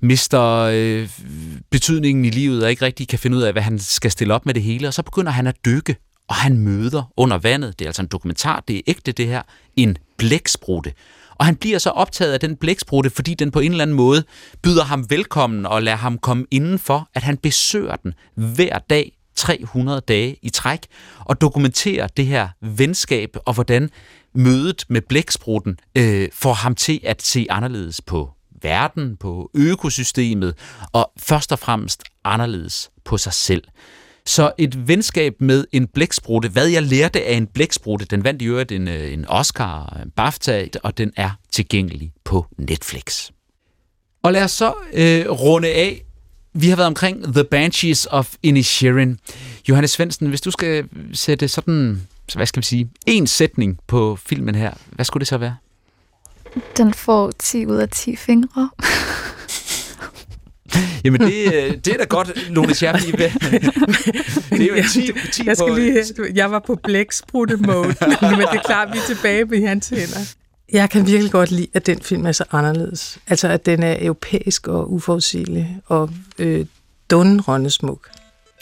mister 0.00 0.42
øh, 0.72 1.08
betydningen 1.70 2.24
i 2.24 2.30
livet 2.30 2.64
og 2.64 2.70
ikke 2.70 2.84
rigtig 2.84 3.08
kan 3.08 3.18
finde 3.18 3.36
ud 3.36 3.42
af, 3.42 3.52
hvad 3.52 3.62
han 3.62 3.78
skal 3.78 4.10
stille 4.10 4.34
op 4.34 4.46
med 4.46 4.54
det 4.54 4.62
hele. 4.62 4.88
Og 4.88 4.94
så 4.94 5.02
begynder 5.02 5.32
han 5.32 5.46
at 5.46 5.56
dykke, 5.64 5.96
og 6.28 6.34
han 6.34 6.58
møder 6.58 7.12
under 7.16 7.38
vandet, 7.38 7.78
det 7.78 7.84
er 7.84 7.88
altså 7.88 8.02
en 8.02 8.08
dokumentar, 8.08 8.64
det 8.68 8.76
er 8.76 8.80
ægte 8.86 9.12
det 9.12 9.26
her, 9.26 9.42
en 9.76 9.96
blæksprutte. 10.16 10.92
Og 11.34 11.46
han 11.46 11.56
bliver 11.56 11.78
så 11.78 11.90
optaget 11.90 12.32
af 12.32 12.40
den 12.40 12.56
blæksprutte, 12.56 13.10
fordi 13.10 13.34
den 13.34 13.50
på 13.50 13.60
en 13.60 13.70
eller 13.70 13.82
anden 13.82 13.96
måde 13.96 14.24
byder 14.62 14.84
ham 14.84 15.10
velkommen 15.10 15.66
og 15.66 15.82
lader 15.82 15.96
ham 15.96 16.18
komme 16.18 16.46
indenfor, 16.50 17.08
at 17.14 17.22
han 17.22 17.36
besøger 17.36 17.96
den 17.96 18.14
hver 18.34 18.78
dag 18.78 19.12
300 19.36 20.00
dage 20.00 20.36
i 20.42 20.48
træk 20.48 20.86
og 21.18 21.40
dokumenterer 21.40 22.06
det 22.06 22.26
her 22.26 22.48
venskab 22.60 23.36
og 23.44 23.54
hvordan 23.54 23.90
mødet 24.34 24.84
med 24.88 25.00
blæksprutten 25.00 25.78
øh, 25.98 26.28
får 26.32 26.52
ham 26.52 26.74
til 26.74 27.00
at 27.04 27.22
se 27.22 27.46
anderledes 27.50 28.00
på 28.00 28.35
verden, 28.62 29.16
på 29.16 29.50
økosystemet 29.54 30.54
og 30.92 31.12
først 31.18 31.52
og 31.52 31.58
fremmest 31.58 32.02
anderledes 32.24 32.90
på 33.04 33.18
sig 33.18 33.32
selv. 33.32 33.62
Så 34.26 34.52
et 34.58 34.88
venskab 34.88 35.34
med 35.40 35.64
en 35.72 35.86
blæksprutte, 35.86 36.48
hvad 36.48 36.66
jeg 36.66 36.82
lærte 36.82 37.24
af 37.24 37.34
en 37.34 37.46
blæksprutte, 37.46 38.06
den 38.06 38.24
vandt 38.24 38.42
i 38.42 38.44
øvrigt 38.44 38.72
en, 38.72 38.88
øh, 38.88 39.12
en 39.12 39.24
Oscar, 39.28 40.00
en 40.02 40.10
BAFTA, 40.10 40.66
og 40.82 40.98
den 40.98 41.12
er 41.16 41.30
tilgængelig 41.52 42.12
på 42.24 42.46
Netflix. 42.58 43.30
Og 44.22 44.32
lad 44.32 44.44
os 44.44 44.52
så 44.52 44.74
øh, 44.92 45.30
runde 45.30 45.68
af. 45.68 46.02
Vi 46.52 46.68
har 46.68 46.76
været 46.76 46.86
omkring 46.86 47.34
The 47.34 47.44
Banshees 47.44 48.06
of 48.10 48.34
Inisherin. 48.42 49.18
Johannes 49.68 49.90
Svendsen, 49.90 50.28
hvis 50.28 50.40
du 50.40 50.50
skal 50.50 50.88
sætte 51.12 51.48
sådan, 51.48 52.02
hvad 52.34 52.46
skal 52.46 52.60
vi 52.60 52.66
sige, 52.66 52.90
en 53.06 53.26
sætning 53.26 53.78
på 53.86 54.16
filmen 54.16 54.54
her, 54.54 54.72
hvad 54.90 55.04
skulle 55.04 55.20
det 55.20 55.28
så 55.28 55.38
være? 55.38 55.56
Den 56.76 56.94
får 56.94 57.32
10 57.38 57.66
ud 57.66 57.76
af 57.76 57.88
10 57.88 58.16
fingre. 58.16 58.70
Jamen, 61.04 61.20
det, 61.20 61.54
øh, 61.54 61.70
det 61.84 61.88
er 61.88 61.96
da 61.98 62.04
godt, 62.04 62.50
Lone 62.50 62.74
Scherf. 62.74 63.02
Det 63.04 63.32
er 64.50 64.76
jo 64.76 64.82
10, 64.92 65.10
10 65.32 65.46
jeg, 65.46 65.56
skal 65.56 65.74
lige, 65.74 66.04
jeg 66.34 66.50
var 66.50 66.58
på 66.58 66.78
blæksprutte-mode, 66.84 67.86
men 68.22 68.40
det 68.40 68.48
er 68.52 68.62
klart, 68.64 68.88
vi 68.92 68.98
er 68.98 69.14
tilbage 69.14 69.50
ved 69.50 69.66
hans 69.66 69.88
hænder. 69.88 70.34
Jeg 70.72 70.90
kan 70.90 71.06
virkelig 71.06 71.32
godt 71.32 71.50
lide, 71.50 71.66
at 71.74 71.86
den 71.86 72.00
film 72.02 72.26
er 72.26 72.32
så 72.32 72.44
anderledes. 72.52 73.18
Altså, 73.26 73.48
at 73.48 73.66
den 73.66 73.82
er 73.82 73.96
europæisk 74.00 74.68
og 74.68 74.92
uforudsigelig 74.92 75.78
og 75.86 76.10
øh, 76.38 76.66
dundrende 77.10 77.70
smuk. 77.70 78.08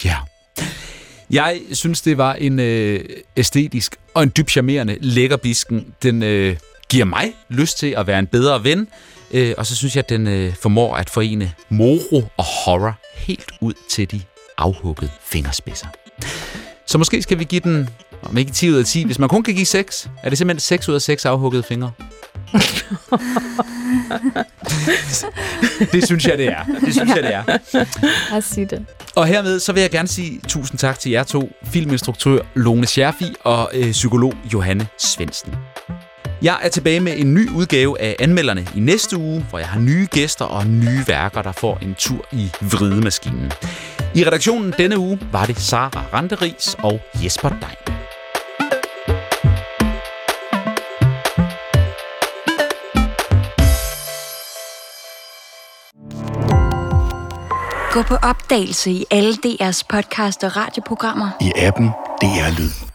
Ja. 0.05 0.15
Jeg 1.29 1.59
synes, 1.71 2.01
det 2.01 2.17
var 2.17 2.33
en 2.33 2.59
øh, 2.59 2.99
æstetisk 3.37 3.95
og 4.13 4.23
en 4.23 4.31
dybt 4.37 4.51
charmerende 4.51 4.97
lækkerbisken. 5.01 5.85
Den 6.03 6.23
øh, 6.23 6.55
giver 6.89 7.05
mig 7.05 7.33
lyst 7.49 7.77
til 7.77 7.93
at 7.97 8.07
være 8.07 8.19
en 8.19 8.27
bedre 8.27 8.63
ven, 8.63 8.87
øh, 9.31 9.53
og 9.57 9.65
så 9.65 9.75
synes 9.75 9.95
jeg, 9.95 10.03
at 10.03 10.09
den 10.09 10.27
øh, 10.27 10.53
formår 10.61 10.95
at 10.95 11.09
forene 11.09 11.51
moro 11.69 12.29
og 12.37 12.43
horror 12.43 12.99
helt 13.15 13.51
ud 13.61 13.73
til 13.89 14.11
de 14.11 14.21
afhuggede 14.57 15.11
fingerspidser. 15.21 15.87
Så 16.85 16.97
måske 16.97 17.21
skal 17.21 17.39
vi 17.39 17.43
give 17.43 17.61
den, 17.61 17.89
om 18.23 18.37
ikke 18.37 18.51
10 18.51 18.69
ud 18.71 18.75
af 18.75 18.85
10, 18.85 19.03
hvis 19.03 19.19
man 19.19 19.29
kun 19.29 19.43
kan 19.43 19.55
give 19.55 19.65
6, 19.65 20.09
er 20.23 20.29
det 20.29 20.37
simpelthen 20.37 20.59
6 20.59 20.89
ud 20.89 20.95
af 20.95 21.01
6 21.01 21.25
afhuggede 21.25 21.63
fingre? 21.63 21.91
det 25.91 26.05
synes 26.05 26.25
jeg, 26.27 26.37
det 26.37 26.47
er. 26.47 26.63
Det 26.85 26.93
synes 26.93 27.15
jeg, 27.15 27.23
det 27.23 27.33
er. 27.33 27.43
Jeg 28.31 28.43
siger 28.43 28.67
det. 28.67 28.85
Og 29.15 29.27
hermed 29.27 29.59
så 29.59 29.73
vil 29.73 29.81
jeg 29.81 29.91
gerne 29.91 30.07
sige 30.07 30.41
tusind 30.47 30.79
tak 30.79 30.99
til 30.99 31.11
jer 31.11 31.23
to, 31.23 31.51
filminstruktør 31.65 32.39
Lone 32.55 32.85
Scherfi 32.85 33.35
og 33.43 33.71
øh, 33.73 33.91
psykolog 33.91 34.33
Johanne 34.53 34.87
Svendsen. 34.97 35.55
Jeg 36.41 36.59
er 36.61 36.69
tilbage 36.69 36.99
med 36.99 37.13
en 37.17 37.33
ny 37.33 37.49
udgave 37.49 38.01
af 38.01 38.15
Anmelderne 38.19 38.67
i 38.75 38.79
næste 38.79 39.17
uge, 39.17 39.45
hvor 39.49 39.59
jeg 39.59 39.67
har 39.67 39.79
nye 39.79 40.07
gæster 40.11 40.45
og 40.45 40.67
nye 40.67 41.03
værker, 41.07 41.41
der 41.41 41.51
får 41.51 41.77
en 41.81 41.95
tur 41.95 42.25
i 42.31 42.51
vridemaskinen. 42.61 43.51
I 44.15 44.25
redaktionen 44.25 44.73
denne 44.77 44.97
uge 44.97 45.19
var 45.31 45.45
det 45.45 45.57
Sara 45.57 46.03
Randeris 46.13 46.75
og 46.79 46.99
Jesper 47.23 47.49
Dein. 47.49 47.95
Gå 57.91 58.01
på 58.01 58.15
opdagelse 58.15 58.91
i 58.91 59.05
alle 59.11 59.33
DR's 59.33 59.81
podcast 59.89 60.43
og 60.43 60.55
radioprogrammer. 60.57 61.29
I 61.41 61.51
appen 61.55 61.87
DR 62.21 62.59
Lyd. 62.59 62.94